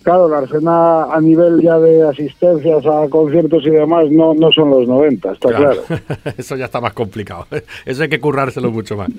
claro, 0.10 0.28
la 0.28 0.43
escena 0.43 1.03
a 1.14 1.22
nivel 1.22 1.62
ya 1.62 1.78
de 1.78 2.01
asistencias 2.07 2.84
a 2.86 3.07
conciertos 3.10 3.64
y 3.66 3.70
demás 3.70 4.10
no, 4.10 4.34
no 4.34 4.51
son 4.51 4.72
los 4.72 4.88
90, 4.88 5.34
está 5.34 5.49
claro. 5.49 5.84
Eso 6.38 6.55
ya 6.55 6.66
está 6.66 6.82
más 6.82 6.93
complicado. 6.93 7.45
Eso 7.86 8.01
hay 8.01 8.10
que 8.10 8.20
currárselo 8.20 8.72
mucho 8.72 8.97
más. 8.97 9.10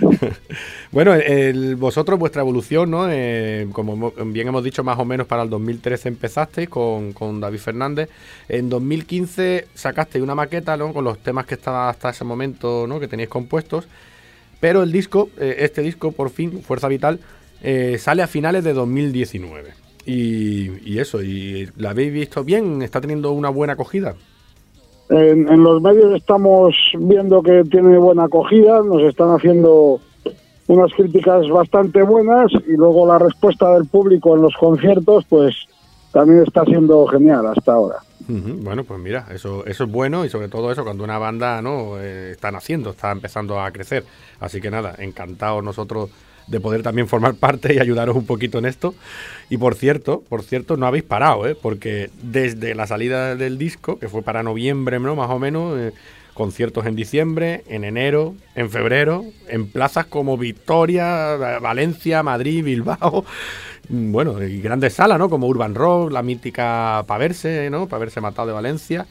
bueno, 0.92 1.14
el- 1.14 1.74
vosotros, 1.76 2.18
vuestra 2.18 2.42
evolución, 2.42 2.90
¿no? 2.90 3.06
Eh, 3.10 3.66
como 3.72 3.96
mo- 3.96 4.12
bien 4.26 4.48
hemos 4.48 4.62
dicho, 4.62 4.84
más 4.84 4.98
o 4.98 5.04
menos 5.04 5.26
para 5.26 5.42
el 5.42 5.50
2013 5.50 6.08
empezasteis 6.10 6.68
con, 6.68 7.12
con 7.12 7.40
David 7.40 7.58
Fernández. 7.58 8.08
En 8.48 8.68
2015 8.68 9.66
sacasteis 9.74 10.22
una 10.22 10.34
maqueta, 10.34 10.76
¿no? 10.76 10.92
Con 10.92 11.04
los 11.04 11.18
temas 11.18 11.46
que 11.46 11.54
estaban 11.54 11.88
hasta 11.88 12.10
ese 12.10 12.24
momento, 12.24 12.86
¿no? 12.86 13.00
Que 13.00 13.08
teníais 13.08 13.28
compuestos. 13.30 13.88
Pero 14.60 14.82
el 14.84 14.92
disco, 14.92 15.28
eh, 15.38 15.56
este 15.58 15.82
disco, 15.82 16.12
por 16.12 16.30
fin, 16.30 16.62
Fuerza 16.62 16.88
Vital, 16.88 17.18
eh, 17.62 17.96
sale 17.98 18.22
a 18.22 18.26
finales 18.26 18.62
de 18.64 18.72
2019. 18.74 19.85
Y, 20.06 20.70
y 20.88 20.98
eso, 21.00 21.22
y 21.22 21.68
¿la 21.76 21.90
habéis 21.90 22.12
visto 22.12 22.44
bien? 22.44 22.80
¿Está 22.80 23.00
teniendo 23.00 23.32
una 23.32 23.50
buena 23.50 23.72
acogida? 23.72 24.14
En, 25.10 25.48
en 25.48 25.62
los 25.62 25.82
medios 25.82 26.14
estamos 26.14 26.74
viendo 26.98 27.42
que 27.42 27.64
tiene 27.70 27.98
buena 27.98 28.24
acogida, 28.24 28.82
nos 28.82 29.02
están 29.02 29.30
haciendo 29.30 30.00
unas 30.68 30.92
críticas 30.94 31.48
bastante 31.48 32.02
buenas 32.02 32.50
y 32.66 32.72
luego 32.72 33.06
la 33.06 33.18
respuesta 33.18 33.74
del 33.74 33.86
público 33.86 34.34
en 34.36 34.42
los 34.42 34.54
conciertos 34.54 35.24
pues 35.28 35.54
también 36.12 36.42
está 36.44 36.64
siendo 36.64 37.06
genial 37.06 37.46
hasta 37.46 37.72
ahora. 37.72 37.96
Bueno, 38.28 38.82
pues 38.82 38.98
mira, 38.98 39.26
eso, 39.32 39.64
eso 39.66 39.84
es 39.84 39.90
bueno 39.90 40.24
y 40.24 40.28
sobre 40.28 40.48
todo 40.48 40.72
eso 40.72 40.82
cuando 40.82 41.04
una 41.04 41.18
banda 41.18 41.62
no 41.62 41.98
Eh, 42.00 42.30
está 42.32 42.50
naciendo, 42.50 42.90
está 42.90 43.12
empezando 43.12 43.60
a 43.60 43.70
crecer. 43.70 44.04
Así 44.40 44.60
que 44.60 44.70
nada, 44.70 44.96
encantados 44.98 45.62
nosotros 45.62 46.10
de 46.46 46.60
poder 46.60 46.82
también 46.82 47.08
formar 47.08 47.34
parte 47.40 47.74
y 47.74 47.78
ayudaros 47.78 48.16
un 48.16 48.26
poquito 48.26 48.58
en 48.58 48.66
esto. 48.66 48.94
Y 49.50 49.56
por 49.58 49.74
cierto, 49.74 50.22
por 50.28 50.42
cierto, 50.42 50.76
no 50.76 50.86
habéis 50.86 51.04
parado, 51.04 51.46
¿eh? 51.46 51.56
porque 51.60 52.10
desde 52.22 52.74
la 52.74 52.86
salida 52.86 53.34
del 53.36 53.58
disco, 53.58 53.98
que 53.98 54.08
fue 54.08 54.22
para 54.22 54.42
noviembre, 54.42 54.98
¿no? 54.98 55.14
Más 55.16 55.30
o 55.30 55.38
menos, 55.38 55.78
eh, 55.78 55.92
conciertos 56.36 56.84
en 56.84 56.96
diciembre, 56.96 57.64
en 57.66 57.82
enero, 57.84 58.34
en 58.54 58.70
febrero, 58.70 59.24
en 59.48 59.70
plazas 59.70 60.04
como 60.06 60.36
Victoria, 60.36 61.36
Valencia, 61.60 62.22
Madrid, 62.22 62.62
Bilbao. 62.62 63.24
Mm, 63.88 64.12
Bueno, 64.12 64.42
y 64.42 64.60
grandes 64.60 64.94
salas, 64.94 65.18
¿no? 65.18 65.30
Como 65.30 65.46
Urban 65.46 65.74
Rock, 65.74 66.12
la 66.12 66.22
mítica 66.22 67.04
Paverse, 67.06 67.70
¿no? 67.70 67.88
Paverse 67.88 68.20
Matado 68.20 68.48
de 68.48 68.54
Valencia. 68.54 69.06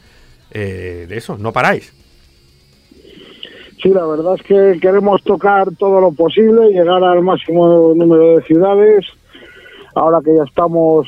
Eh, 0.52 1.06
de 1.10 1.18
eso, 1.18 1.38
no 1.38 1.52
paráis. 1.54 1.94
Sí, 3.86 3.92
la 3.92 4.04
verdad 4.08 4.34
es 4.34 4.42
que 4.42 4.80
queremos 4.80 5.22
tocar 5.22 5.68
todo 5.78 6.02
lo 6.02 6.12
posible, 6.12 6.70
llegar 6.70 7.04
al 7.04 7.22
máximo 7.22 7.94
número 7.94 8.38
de 8.38 8.42
ciudades, 8.42 9.06
ahora 9.94 10.22
que 10.26 10.36
ya 10.36 10.42
estamos 10.44 11.08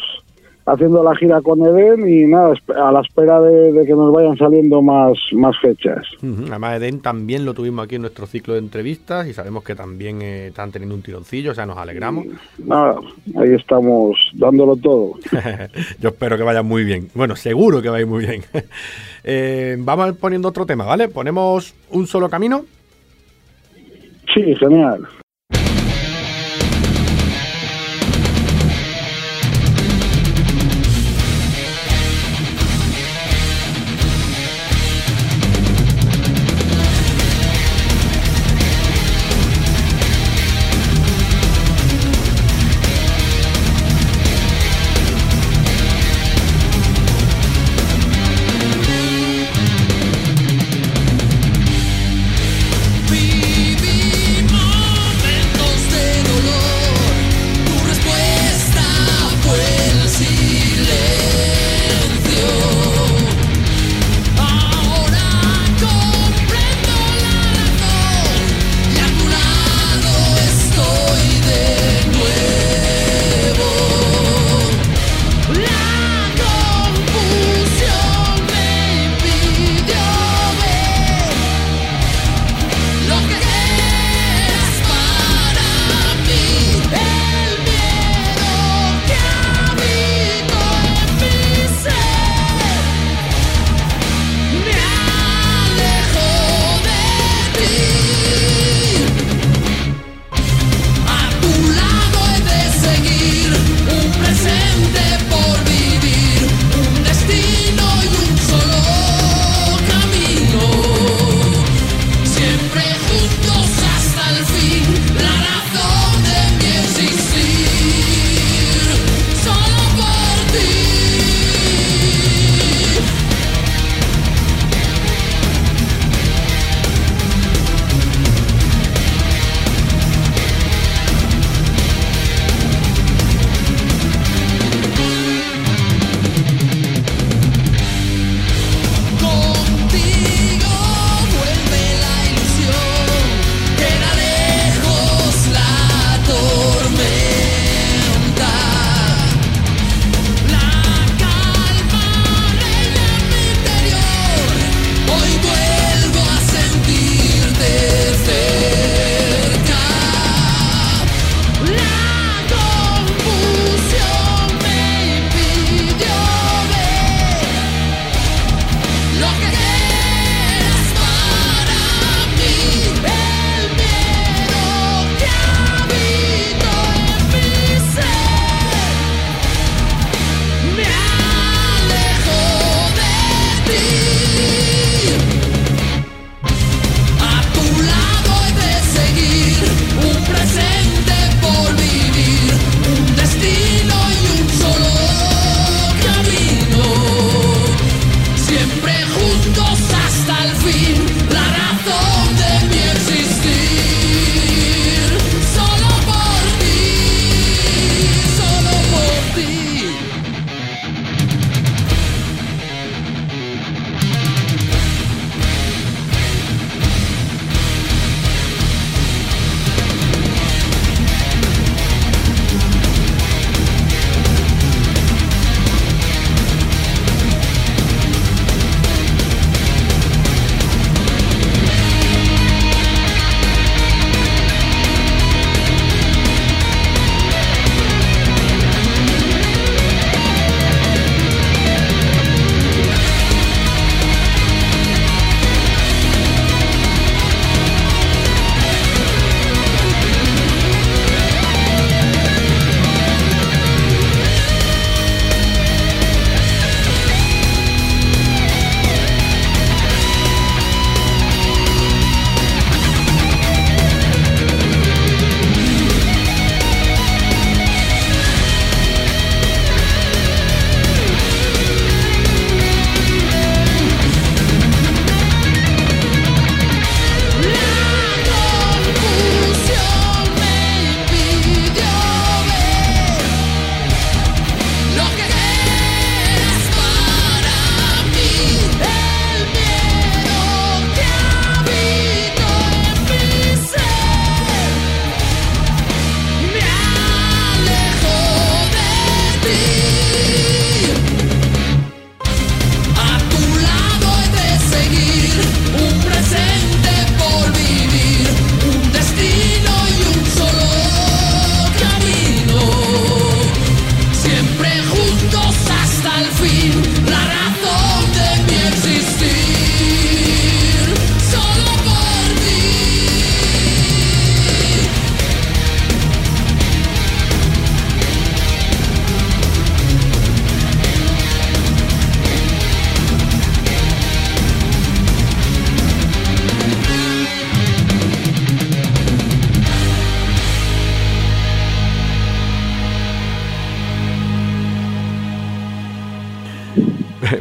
haciendo 0.67 1.01
la 1.01 1.15
gira 1.15 1.41
con 1.41 1.65
Eden 1.65 2.07
y 2.07 2.27
nada, 2.27 2.53
a 2.75 2.91
la 2.91 2.99
espera 2.99 3.39
de, 3.39 3.71
de 3.71 3.85
que 3.85 3.93
nos 3.93 4.13
vayan 4.13 4.37
saliendo 4.37 4.81
más, 4.81 5.17
más 5.31 5.57
fechas. 5.61 6.05
Además, 6.21 6.75
Eden 6.75 6.99
también 7.01 7.45
lo 7.45 7.53
tuvimos 7.53 7.85
aquí 7.85 7.95
en 7.95 8.01
nuestro 8.01 8.27
ciclo 8.27 8.53
de 8.53 8.59
entrevistas 8.59 9.27
y 9.27 9.33
sabemos 9.33 9.63
que 9.63 9.75
también 9.75 10.21
eh, 10.21 10.47
están 10.47 10.71
teniendo 10.71 10.93
un 10.93 11.01
tironcillo, 11.01 11.51
o 11.51 11.55
sea, 11.55 11.65
nos 11.65 11.77
alegramos. 11.77 12.25
Nada, 12.57 12.99
ahí 13.37 13.53
estamos 13.53 14.17
dándolo 14.33 14.75
todo. 14.75 15.13
Yo 16.01 16.09
espero 16.09 16.37
que 16.37 16.43
vaya 16.43 16.63
muy 16.63 16.83
bien. 16.83 17.07
Bueno, 17.15 17.37
seguro 17.37 17.81
que 17.81 17.89
vaya 17.89 18.05
muy 18.05 18.25
bien. 18.25 18.43
Eh, 19.29 19.75
vamos 19.79 20.05
a 20.05 20.09
ir 20.09 20.15
poniendo 20.15 20.47
otro 20.47 20.65
tema, 20.65 20.85
¿vale? 20.85 21.09
Ponemos 21.09 21.75
un 21.89 22.07
solo 22.07 22.29
camino. 22.29 22.63
Sí, 24.33 24.55
genial. 24.55 25.05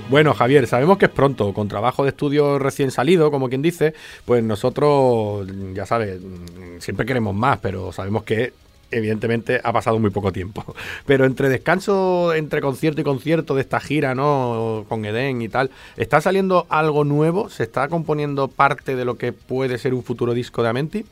Bueno, 0.09 0.35
Javier, 0.35 0.69
sabemos 0.69 0.99
que 0.99 1.07
es 1.07 1.11
pronto, 1.11 1.53
con 1.53 1.67
trabajo 1.67 2.05
de 2.05 2.11
estudio 2.11 2.61
recién 2.61 2.93
salido, 2.93 3.33
como 3.33 3.49
quien 3.49 3.61
dice, 3.61 3.93
pues 4.25 4.43
nosotros, 4.43 5.49
ya 5.75 5.85
sabes, 5.85 6.21
mm, 6.21 6.79
siempre 6.79 7.05
queremos 7.05 7.35
más, 7.35 7.59
pero 7.59 7.91
sabemos 7.91 8.23
que 8.23 8.53
evidentemente 8.93 9.61
ha 9.65 9.73
pasado 9.73 9.99
muy 9.99 10.11
poco 10.11 10.33
tiempo. 10.33 10.65
Pero 11.07 11.25
entre 11.25 11.49
descanso, 11.49 12.33
entre 12.35 12.61
concierto 12.61 13.01
y 13.01 13.05
concierto 13.05 13.57
de 13.57 13.63
esta 13.63 13.81
gira, 13.81 14.15
¿no? 14.15 14.87
Con 14.89 15.05
Eden 15.05 15.43
y 15.43 15.49
tal, 15.49 15.73
¿está 15.97 16.21
saliendo 16.21 16.67
algo 16.69 17.03
nuevo? 17.03 17.51
¿Se 17.51 17.65
está 17.65 17.89
componiendo 17.89 18.47
parte 18.47 18.95
de 18.95 19.05
lo 19.05 19.19
que 19.19 19.33
puede 19.33 19.77
ser 19.77 19.93
un 19.93 20.05
futuro 20.05 20.35
disco 20.35 20.63
de 20.63 20.69
Amenti? 20.69 21.05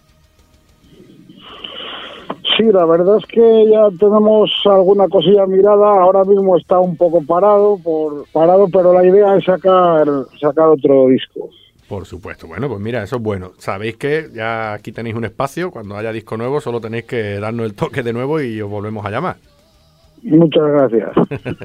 Sí, 2.57 2.65
la 2.71 2.85
verdad 2.85 3.17
es 3.19 3.27
que 3.27 3.67
ya 3.71 3.89
tenemos 3.99 4.51
alguna 4.65 5.09
cosilla 5.09 5.47
mirada. 5.47 6.03
Ahora 6.03 6.25
mismo 6.25 6.57
está 6.57 6.79
un 6.79 6.97
poco 6.97 7.21
parado, 7.25 7.79
por 7.83 8.27
parado, 8.33 8.69
pero 8.73 8.93
la 8.93 9.05
idea 9.05 9.37
es 9.37 9.45
sacar 9.45 10.07
sacar 10.41 10.69
otro 10.69 11.09
disco. 11.09 11.51
Por 11.89 12.07
supuesto. 12.07 12.47
Bueno, 12.47 12.69
pues 12.69 12.81
mira, 12.81 13.03
eso 13.03 13.17
es 13.17 13.23
bueno. 13.23 13.53
Sabéis 13.59 13.97
que 13.97 14.29
ya 14.33 14.73
aquí 14.73 14.93
tenéis 14.93 15.17
un 15.17 15.25
espacio. 15.25 15.71
Cuando 15.71 15.97
haya 15.97 16.13
disco 16.13 16.37
nuevo, 16.37 16.61
solo 16.61 16.81
tenéis 16.81 17.05
que 17.05 17.41
darnos 17.41 17.67
el 17.67 17.75
toque 17.75 18.03
de 18.03 18.13
nuevo 18.13 18.41
y 18.41 18.61
os 18.61 18.71
volvemos 18.71 19.05
a 19.05 19.11
llamar. 19.11 19.37
Muchas 20.25 20.65
gracias. 20.65 21.11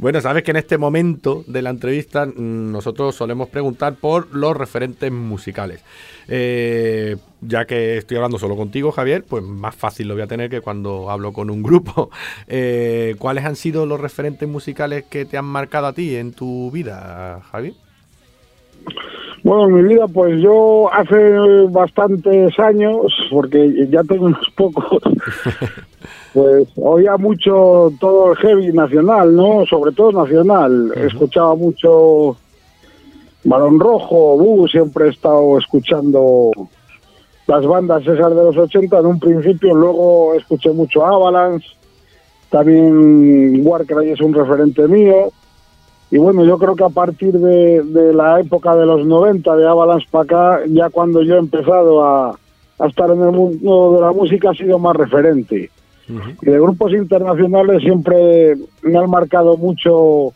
Bueno, 0.00 0.20
sabes 0.20 0.44
que 0.44 0.52
en 0.52 0.58
este 0.58 0.78
momento 0.78 1.42
de 1.48 1.60
la 1.60 1.70
entrevista 1.70 2.24
mm, 2.24 2.70
nosotros 2.70 3.16
solemos 3.16 3.48
preguntar 3.48 3.96
por 3.96 4.32
los 4.32 4.56
referentes 4.56 5.10
musicales. 5.10 5.82
Eh, 6.28 7.16
ya 7.40 7.64
que 7.64 7.96
estoy 7.96 8.16
hablando 8.16 8.38
solo 8.38 8.54
contigo, 8.54 8.92
Javier, 8.92 9.24
pues 9.28 9.42
más 9.42 9.74
fácil 9.74 10.06
lo 10.06 10.14
voy 10.14 10.22
a 10.22 10.28
tener 10.28 10.50
que 10.50 10.60
cuando 10.60 11.10
hablo 11.10 11.32
con 11.32 11.50
un 11.50 11.62
grupo. 11.62 12.10
Eh, 12.50 13.16
¿Cuáles 13.18 13.44
han 13.44 13.56
sido 13.56 13.84
los 13.86 14.00
referentes 14.00 14.48
musicales 14.48 15.04
que 15.04 15.24
te 15.24 15.36
han 15.36 15.44
marcado 15.44 15.86
a 15.86 15.92
ti 15.92 16.16
en 16.16 16.32
tu 16.32 16.70
vida, 16.70 17.40
Javier? 17.50 17.74
Bueno, 19.42 19.68
en 19.68 19.74
mi 19.74 19.94
vida, 19.94 20.06
pues 20.08 20.40
yo 20.40 20.92
hace 20.92 21.66
bastantes 21.70 22.58
años, 22.58 23.12
porque 23.30 23.86
ya 23.90 24.02
tengo 24.02 24.26
unos 24.26 24.50
pocos, 24.56 25.02
pues 26.34 26.68
oía 26.76 27.16
mucho 27.16 27.92
todo 28.00 28.32
el 28.32 28.38
heavy 28.38 28.72
nacional, 28.72 29.34
¿no? 29.34 29.64
Sobre 29.66 29.92
todo 29.92 30.12
nacional. 30.12 30.92
Escuchaba 30.96 31.54
mucho 31.54 32.36
Balón 33.44 33.78
Rojo, 33.78 34.36
Bu, 34.36 34.68
siempre 34.68 35.06
he 35.06 35.10
estado 35.10 35.58
escuchando 35.58 36.50
las 37.46 37.64
bandas 37.64 38.02
esas 38.02 38.30
de 38.36 38.42
los 38.42 38.56
80 38.56 38.98
en 38.98 39.06
un 39.06 39.18
principio, 39.18 39.74
luego 39.74 40.34
escuché 40.34 40.70
mucho 40.70 41.06
Avalanche, 41.06 41.66
también 42.50 43.66
Warcry 43.66 44.10
es 44.10 44.20
un 44.20 44.34
referente 44.34 44.86
mío. 44.88 45.30
Y 46.10 46.18
bueno, 46.18 46.44
yo 46.44 46.56
creo 46.58 46.74
que 46.74 46.84
a 46.84 46.88
partir 46.88 47.32
de, 47.34 47.82
de 47.82 48.14
la 48.14 48.40
época 48.40 48.74
de 48.74 48.86
los 48.86 49.06
90, 49.06 49.56
de 49.56 49.66
Avalanche 49.68 50.06
para 50.10 50.24
acá, 50.24 50.60
ya 50.68 50.88
cuando 50.90 51.22
yo 51.22 51.36
he 51.36 51.38
empezado 51.38 52.02
a, 52.02 52.38
a 52.78 52.86
estar 52.86 53.10
en 53.10 53.20
el 53.22 53.32
mundo 53.32 53.92
de 53.94 54.00
la 54.00 54.12
música, 54.12 54.50
ha 54.50 54.54
sido 54.54 54.78
más 54.78 54.96
referente. 54.96 55.70
Y 56.40 56.46
de 56.46 56.58
grupos 56.58 56.92
internacionales 56.94 57.82
siempre 57.82 58.54
me 58.82 58.96
han 58.98 59.10
marcado 59.10 59.58
mucho 59.58 60.32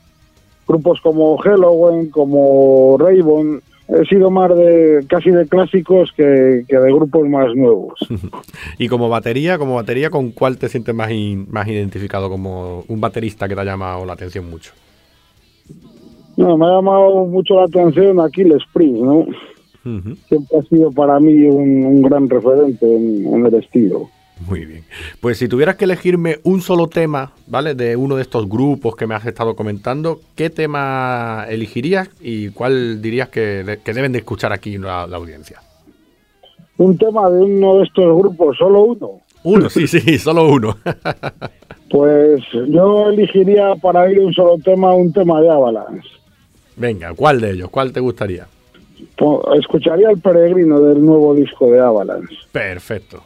grupos 0.68 1.00
como 1.00 1.38
Halloween, 1.38 2.10
como 2.10 2.96
Raven. 2.98 3.62
He 3.88 4.04
sido 4.06 4.30
más 4.30 4.54
de 4.54 5.04
casi 5.08 5.30
de 5.30 5.46
clásicos 5.46 6.12
que, 6.16 6.64
que 6.68 6.76
de 6.78 6.92
grupos 6.92 7.26
más 7.28 7.54
nuevos. 7.54 7.94
Y 8.78 8.88
como 8.88 9.08
batería, 9.08 9.56
como 9.58 9.76
batería, 9.76 10.10
¿con 10.10 10.30
cuál 10.32 10.58
te 10.58 10.68
sientes 10.68 10.94
más, 10.94 11.10
in- 11.10 11.46
más 11.50 11.66
identificado 11.68 12.28
como 12.28 12.84
un 12.88 13.00
baterista 13.00 13.48
que 13.48 13.54
te 13.54 13.60
ha 13.62 13.64
llamado 13.64 14.04
la 14.04 14.12
atención 14.12 14.48
mucho? 14.50 14.72
No, 16.36 16.56
me 16.56 16.66
ha 16.66 16.70
llamado 16.76 17.26
mucho 17.26 17.54
la 17.56 17.64
atención 17.64 18.20
Aquiles 18.20 18.62
Spring, 18.68 19.02
¿no? 19.04 19.26
Siempre 20.28 20.58
ha 20.58 20.62
sido 20.62 20.90
para 20.92 21.18
mí 21.18 21.42
un, 21.46 21.84
un 21.84 22.02
gran 22.02 22.28
referente 22.30 22.86
en, 22.86 23.26
en 23.34 23.46
el 23.46 23.54
estilo. 23.54 24.08
Muy 24.48 24.64
bien. 24.64 24.84
Pues 25.20 25.38
si 25.38 25.46
tuvieras 25.48 25.76
que 25.76 25.84
elegirme 25.84 26.38
un 26.44 26.60
solo 26.62 26.86
tema, 26.88 27.32
¿vale? 27.46 27.74
De 27.74 27.94
uno 27.96 28.16
de 28.16 28.22
estos 28.22 28.48
grupos 28.48 28.96
que 28.96 29.06
me 29.06 29.14
has 29.14 29.24
estado 29.26 29.54
comentando, 29.54 30.20
¿qué 30.36 30.50
tema 30.50 31.46
elegirías 31.48 32.08
y 32.20 32.48
cuál 32.50 33.00
dirías 33.02 33.28
que, 33.28 33.40
de- 33.64 33.78
que 33.78 33.92
deben 33.92 34.12
de 34.12 34.18
escuchar 34.18 34.52
aquí 34.52 34.78
la, 34.78 35.06
la 35.06 35.16
audiencia? 35.16 35.60
Un 36.78 36.96
tema 36.96 37.28
de 37.30 37.40
uno 37.42 37.76
de 37.78 37.84
estos 37.84 38.16
grupos, 38.18 38.56
solo 38.58 38.82
uno. 38.84 39.10
Uno, 39.44 39.68
sí, 39.68 39.86
sí, 39.86 40.00
solo 40.18 40.48
uno. 40.48 40.76
Pues 41.90 42.40
yo 42.68 43.10
elegiría 43.10 43.74
para 43.76 44.10
ir 44.10 44.18
un 44.20 44.32
solo 44.32 44.56
tema, 44.64 44.94
un 44.94 45.12
tema 45.12 45.40
de 45.40 45.50
Avalanche. 45.50 46.08
Venga, 46.76 47.12
¿cuál 47.14 47.40
de 47.40 47.50
ellos? 47.50 47.70
¿Cuál 47.70 47.92
te 47.92 48.00
gustaría? 48.00 48.46
Po- 49.16 49.52
Escucharía 49.54 50.10
El 50.10 50.20
Peregrino 50.20 50.80
del 50.80 51.04
nuevo 51.04 51.34
disco 51.34 51.70
de 51.70 51.80
Avalanche. 51.80 52.34
Perfecto. 52.50 53.22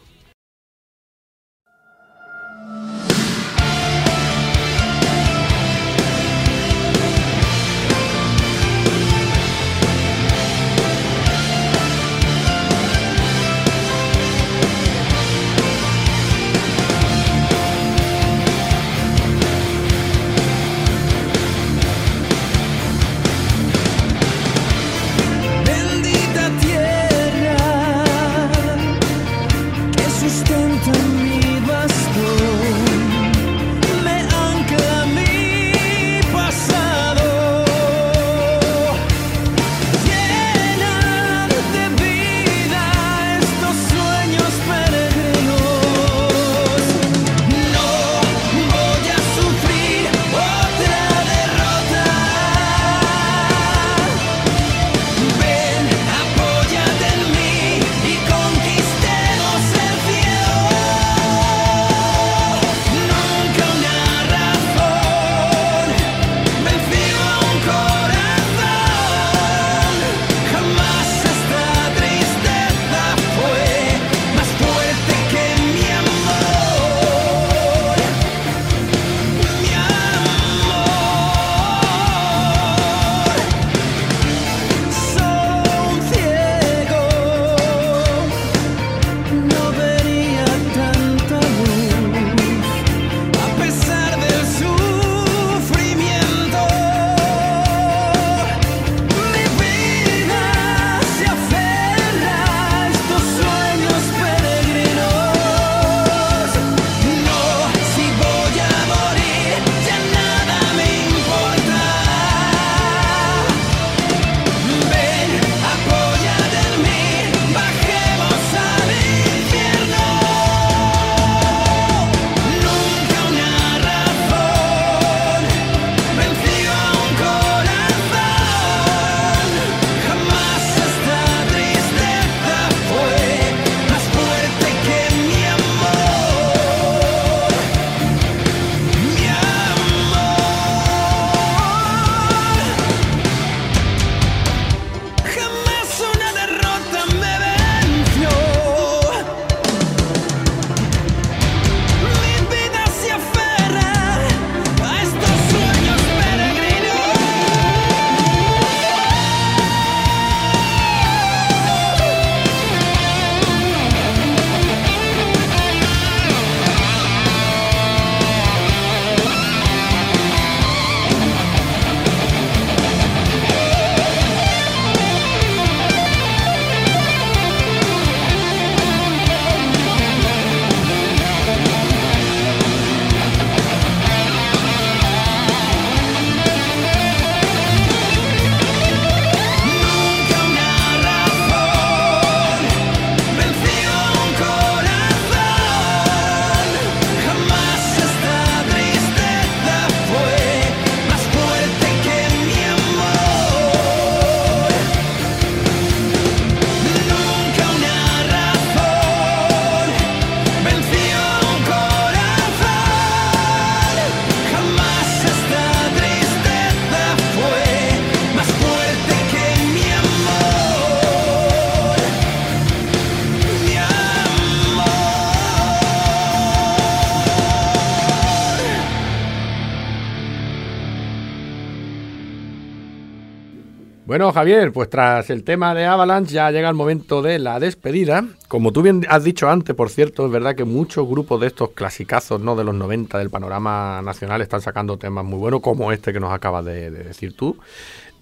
Bueno, 234.16 234.32
Javier, 234.32 234.72
pues 234.72 234.88
tras 234.88 235.28
el 235.28 235.44
tema 235.44 235.74
de 235.74 235.84
Avalanche 235.84 236.32
ya 236.32 236.50
llega 236.50 236.70
el 236.70 236.74
momento 236.74 237.20
de 237.20 237.38
la 237.38 237.60
despedida. 237.60 238.24
Como 238.48 238.72
tú 238.72 238.80
bien 238.80 239.04
has 239.10 239.24
dicho 239.24 239.46
antes, 239.46 239.76
por 239.76 239.90
cierto, 239.90 240.24
es 240.24 240.32
verdad 240.32 240.54
que 240.54 240.64
muchos 240.64 241.06
grupos 241.06 241.38
de 241.38 241.48
estos 241.48 241.72
clasicazos 241.72 242.40
¿no? 242.40 242.56
de 242.56 242.64
los 242.64 242.74
90 242.74 243.18
del 243.18 243.28
panorama 243.28 244.00
nacional 244.02 244.40
están 244.40 244.62
sacando 244.62 244.96
temas 244.96 245.22
muy 245.26 245.38
buenos, 245.38 245.60
como 245.60 245.92
este 245.92 246.14
que 246.14 246.20
nos 246.20 246.32
acabas 246.32 246.64
de, 246.64 246.90
de 246.90 247.04
decir 247.04 247.36
tú. 247.36 247.58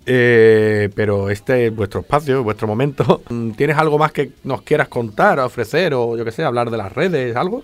Eh, 0.05 0.91
pero 0.97 1.31
este 1.31 1.67
es 1.67 1.77
vuestro 1.77 2.01
espacio, 2.01 2.43
vuestro 2.43 2.67
momento. 2.67 3.21
¿Tienes 3.57 3.79
algo 3.79 3.97
más 3.97 4.11
que 4.11 4.33
nos 4.43 4.63
quieras 4.63 4.89
contar, 4.89 5.39
ofrecer 5.39 5.95
o 5.95 6.17
yo 6.17 6.25
qué 6.25 6.33
sé, 6.33 6.43
hablar 6.43 6.73
de 6.73 6.77
las 6.77 6.93
redes, 6.93 7.37
algo? 7.37 7.63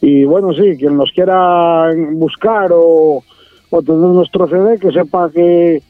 Y 0.00 0.24
bueno, 0.24 0.52
sí, 0.52 0.76
quien 0.78 0.96
nos 0.96 1.10
quiera 1.10 1.90
buscar 2.12 2.70
o, 2.72 3.24
o 3.70 3.82
tener 3.82 3.98
nuestro 4.02 4.46
CD, 4.46 4.78
que 4.78 4.92
sepa 4.92 5.28
que 5.32 5.82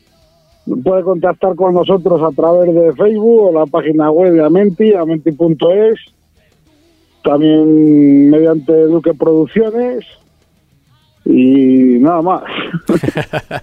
puede 0.83 1.03
contactar 1.03 1.55
con 1.55 1.75
nosotros 1.75 2.21
a 2.23 2.31
través 2.35 2.75
de 2.75 2.93
Facebook 2.95 3.49
o 3.49 3.53
la 3.53 3.67
página 3.67 4.11
web 4.11 4.33
de 4.33 4.45
Amenti, 4.45 4.95
amenti.es, 4.95 6.01
también 7.23 8.31
mediante 8.31 8.73
Duque 8.85 9.13
Producciones 9.15 10.05
y 11.25 11.99
nada 12.01 12.23
más. 12.23 12.43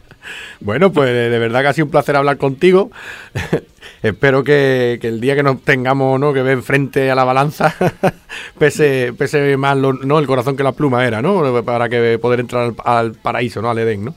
Bueno, 0.60 0.92
pues 0.94 1.10
de 1.12 1.40
verdad 1.40 1.62
que 1.62 1.68
ha 1.68 1.74
sido 1.74 1.86
un 1.86 1.92
placer 1.92 2.16
hablar 2.16 2.38
contigo. 2.38 2.92
Espero 4.04 4.44
que, 4.44 5.00
el 5.02 5.20
día 5.20 5.36
que 5.36 5.42
nos 5.42 5.62
tengamos, 5.64 6.20
¿no? 6.20 6.34
Que 6.34 6.44
ven 6.44 6.62
frente 6.62 7.10
a 7.10 7.16
la 7.16 7.24
balanza, 7.24 7.74
pese, 8.60 9.12
pese 9.18 9.58
más 9.58 9.76
lo- 9.78 9.94
¿no? 9.94 10.20
el 10.20 10.28
corazón 10.28 10.56
que 10.56 10.64
la 10.64 10.72
pluma 10.74 11.06
era, 11.06 11.22
¿no? 11.22 11.64
Para 11.64 11.90
que 11.90 12.20
poder 12.20 12.42
entrar 12.42 12.64
al, 12.64 12.76
al 12.86 13.14
paraíso, 13.14 13.62
¿no? 13.62 13.72
Al 13.72 13.80
Edén, 13.80 14.06
¿no? 14.06 14.14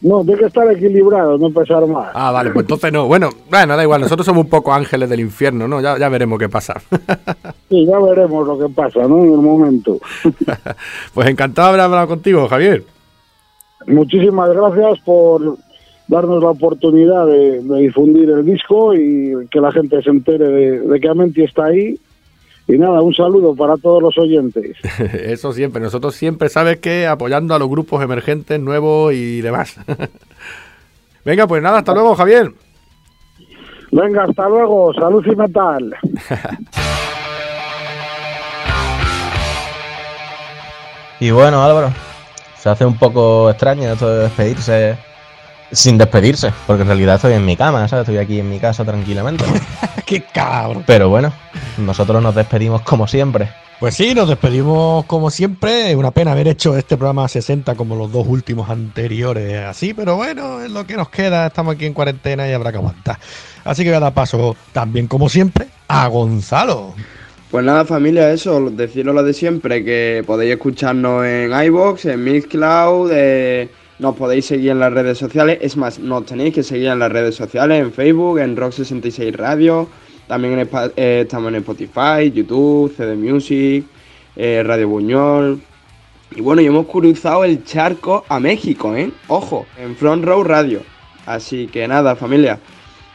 No, 0.00 0.22
tiene 0.22 0.38
que 0.38 0.46
estar 0.46 0.70
equilibrado, 0.70 1.36
no 1.38 1.50
pesar 1.50 1.84
más. 1.86 2.10
Ah, 2.14 2.30
vale, 2.30 2.50
pues 2.50 2.64
entonces 2.64 2.92
no. 2.92 3.08
Bueno, 3.08 3.30
bueno, 3.50 3.76
da 3.76 3.82
igual, 3.82 4.00
nosotros 4.00 4.24
somos 4.24 4.44
un 4.44 4.50
poco 4.50 4.72
ángeles 4.72 5.10
del 5.10 5.20
infierno, 5.20 5.66
¿no? 5.66 5.80
Ya, 5.80 5.98
ya 5.98 6.08
veremos 6.08 6.38
qué 6.38 6.48
pasa. 6.48 6.74
Sí, 7.68 7.84
ya 7.84 7.98
veremos 7.98 8.46
lo 8.46 8.58
que 8.58 8.72
pasa, 8.72 9.00
¿no? 9.00 9.22
En 9.24 9.32
el 9.32 9.40
momento. 9.40 9.98
pues 11.12 11.28
encantado 11.28 11.68
de 11.68 11.74
haber 11.74 11.80
hablado 11.82 12.08
contigo, 12.08 12.48
Javier. 12.48 12.82
Muchísimas 13.86 14.50
gracias 14.54 15.00
por 15.04 15.58
darnos 16.06 16.42
la 16.42 16.48
oportunidad 16.48 17.26
de, 17.26 17.62
de 17.62 17.78
difundir 17.80 18.30
el 18.30 18.46
disco 18.46 18.94
y 18.94 19.46
que 19.50 19.60
la 19.60 19.70
gente 19.70 20.02
se 20.02 20.08
entere 20.08 20.46
de, 20.46 20.80
de 20.80 20.98
que 20.98 21.08
Amenti 21.10 21.42
está 21.42 21.66
ahí. 21.66 21.98
Y 22.68 22.76
nada, 22.76 23.00
un 23.00 23.14
saludo 23.14 23.56
para 23.56 23.78
todos 23.78 24.02
los 24.02 24.18
oyentes. 24.18 24.76
Eso 25.14 25.52
siempre, 25.52 25.80
nosotros 25.80 26.14
siempre 26.14 26.50
sabes 26.50 26.78
que 26.78 27.06
apoyando 27.06 27.54
a 27.54 27.58
los 27.58 27.68
grupos 27.68 28.02
emergentes, 28.02 28.60
nuevos 28.60 29.14
y 29.14 29.40
demás. 29.40 29.80
Venga, 31.24 31.46
pues 31.46 31.62
nada, 31.62 31.78
hasta 31.78 31.94
luego, 31.94 32.14
Javier. 32.14 32.52
Venga, 33.90 34.24
hasta 34.24 34.48
luego, 34.48 34.92
salud 34.94 35.24
y 35.26 35.34
metal. 35.34 35.96
Y 41.20 41.32
bueno, 41.32 41.64
Álvaro, 41.64 41.90
se 42.56 42.68
hace 42.68 42.86
un 42.86 42.96
poco 42.96 43.50
extraño 43.50 43.90
esto 43.90 44.08
de 44.08 44.22
despedirse 44.22 44.98
sin 45.72 45.98
despedirse, 45.98 46.52
porque 46.66 46.82
en 46.82 46.88
realidad 46.88 47.16
estoy 47.16 47.34
en 47.34 47.44
mi 47.44 47.56
cama, 47.56 47.86
¿sabes? 47.88 48.08
Estoy 48.08 48.18
aquí 48.18 48.40
en 48.40 48.48
mi 48.48 48.58
casa 48.58 48.84
tranquilamente. 48.84 49.44
¡Qué 50.06 50.22
cabrón! 50.22 50.84
Pero 50.86 51.08
bueno, 51.08 51.32
nosotros 51.76 52.22
nos 52.22 52.34
despedimos 52.34 52.82
como 52.82 53.06
siempre. 53.06 53.48
Pues 53.80 53.94
sí, 53.94 54.12
nos 54.12 54.28
despedimos 54.28 55.04
como 55.04 55.30
siempre. 55.30 55.94
Una 55.94 56.10
pena 56.10 56.32
haber 56.32 56.48
hecho 56.48 56.76
este 56.76 56.96
programa 56.96 57.28
60 57.28 57.76
como 57.76 57.94
los 57.94 58.10
dos 58.10 58.26
últimos 58.26 58.68
anteriores, 58.70 59.64
así, 59.64 59.94
pero 59.94 60.16
bueno, 60.16 60.60
es 60.62 60.70
lo 60.70 60.84
que 60.84 60.96
nos 60.96 61.10
queda. 61.10 61.46
Estamos 61.46 61.76
aquí 61.76 61.86
en 61.86 61.94
cuarentena 61.94 62.48
y 62.48 62.52
habrá 62.52 62.72
que 62.72 62.78
aguantar. 62.78 63.18
Así 63.64 63.84
que 63.84 63.90
voy 63.90 63.98
a 63.98 64.00
dar 64.00 64.14
paso 64.14 64.56
también, 64.72 65.06
como 65.06 65.28
siempre, 65.28 65.68
a 65.86 66.08
Gonzalo. 66.08 66.94
Pues 67.50 67.64
nada, 67.64 67.84
familia, 67.84 68.30
eso, 68.32 68.68
deciros 68.68 69.14
lo 69.14 69.22
de 69.22 69.32
siempre, 69.32 69.84
que 69.84 70.22
podéis 70.26 70.52
escucharnos 70.52 71.24
en 71.24 71.50
iBox, 71.50 72.04
en 72.06 72.24
Mixcloud, 72.24 73.10
eh, 73.12 73.70
nos 73.98 74.14
podéis 74.14 74.46
seguir 74.46 74.70
en 74.70 74.78
las 74.78 74.92
redes 74.92 75.18
sociales, 75.18 75.58
es 75.60 75.76
más, 75.76 75.98
nos 75.98 76.24
tenéis 76.26 76.54
que 76.54 76.62
seguir 76.62 76.88
en 76.88 76.98
las 76.98 77.10
redes 77.10 77.34
sociales, 77.34 77.80
en 77.80 77.92
Facebook, 77.92 78.38
en 78.38 78.56
Rock66 78.56 79.34
Radio, 79.34 79.88
también 80.28 80.58
en 80.58 80.68
eh, 80.96 81.22
estamos 81.24 81.48
en 81.48 81.56
Spotify, 81.56 82.30
YouTube, 82.32 82.94
CD 82.96 83.16
Music, 83.16 83.84
eh, 84.36 84.62
Radio 84.64 84.88
Buñol. 84.88 85.60
Y 86.36 86.42
bueno, 86.42 86.60
y 86.60 86.66
hemos 86.66 86.86
cruzado 86.86 87.44
el 87.44 87.64
charco 87.64 88.24
a 88.28 88.38
México, 88.38 88.94
¿eh? 88.94 89.10
Ojo, 89.28 89.66
en 89.78 89.96
Front 89.96 90.24
Row 90.24 90.44
Radio. 90.44 90.82
Así 91.24 91.66
que 91.66 91.88
nada, 91.88 92.14
familia, 92.14 92.58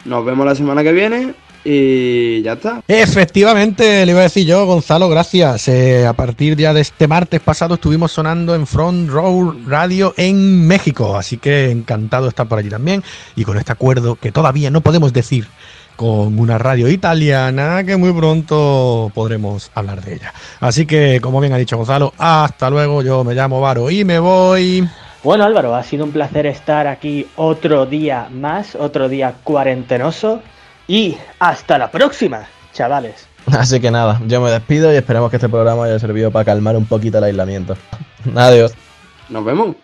nos 0.06 0.26
vemos 0.26 0.46
la 0.46 0.56
semana 0.56 0.84
que 0.84 0.92
viene 0.92 1.34
y 1.64 2.42
ya 2.42 2.54
está. 2.54 2.82
Efectivamente, 2.88 4.06
le 4.06 4.12
iba 4.12 4.22
a 4.22 4.24
decir 4.24 4.46
yo, 4.46 4.66
Gonzalo, 4.66 5.10
gracias. 5.10 5.68
Eh, 5.68 6.06
a 6.06 6.14
partir 6.14 6.58
ya 6.58 6.74
de 6.74 6.82
este 6.82 7.08
martes 7.08 7.40
pasado 7.40 7.76
estuvimos 7.76 8.12
sonando 8.12 8.56
en 8.56 8.68
Front 8.68 9.10
Row 9.10 9.56
Radio 9.68 10.14
en 10.18 10.68
México, 10.68 11.16
así 11.16 11.38
que 11.38 11.72
encantado 11.72 12.24
de 12.24 12.30
estar 12.30 12.48
por 12.48 12.60
allí 12.60 12.70
también 12.70 13.04
y 13.36 13.44
con 13.44 13.58
este 13.58 13.72
acuerdo 13.72 14.16
que 14.16 14.32
todavía 14.32 14.70
no 14.70 14.82
podemos 14.82 15.14
decir 15.14 15.48
con 15.96 16.40
una 16.40 16.58
radio 16.58 16.90
italiana 16.90 17.84
que 17.84 17.98
muy 17.98 18.12
pronto 18.12 19.12
podremos 19.14 19.72
hablar 19.76 20.04
de 20.04 20.16
ella. 20.16 20.34
Así 20.60 20.86
que, 20.86 21.20
como 21.22 21.40
bien 21.40 21.54
ha 21.54 21.58
dicho 21.58 21.78
Gonzalo, 21.78 22.14
hasta 22.18 22.70
luego, 22.70 23.04
yo 23.04 23.24
me 23.24 23.36
llamo 23.36 23.62
Varo 23.62 23.90
y 23.92 24.04
me 24.04 24.20
voy. 24.20 24.88
Bueno 25.24 25.46
Álvaro, 25.46 25.74
ha 25.74 25.84
sido 25.84 26.04
un 26.04 26.12
placer 26.12 26.46
estar 26.46 26.86
aquí 26.86 27.28
otro 27.38 27.86
día 27.86 28.28
más, 28.30 28.76
otro 28.76 29.08
día 29.08 29.36
cuarentenoso 29.44 30.42
y 30.88 31.18
hasta 31.40 31.78
la 31.78 31.92
próxima, 31.92 32.48
chavales. 32.74 33.28
Así 33.52 33.80
que 33.80 33.92
nada, 33.92 34.22
yo 34.26 34.42
me 34.42 34.50
despido 34.50 34.94
y 34.94 34.96
esperemos 34.96 35.30
que 35.30 35.38
este 35.38 35.50
programa 35.50 35.86
haya 35.86 36.00
servido 36.00 36.32
para 36.32 36.46
calmar 36.46 36.78
un 36.78 36.86
poquito 36.86 37.18
el 37.18 37.26
aislamiento. 37.26 37.76
Adiós. 38.36 38.74
Nos 39.30 39.44
vemos. 39.44 39.76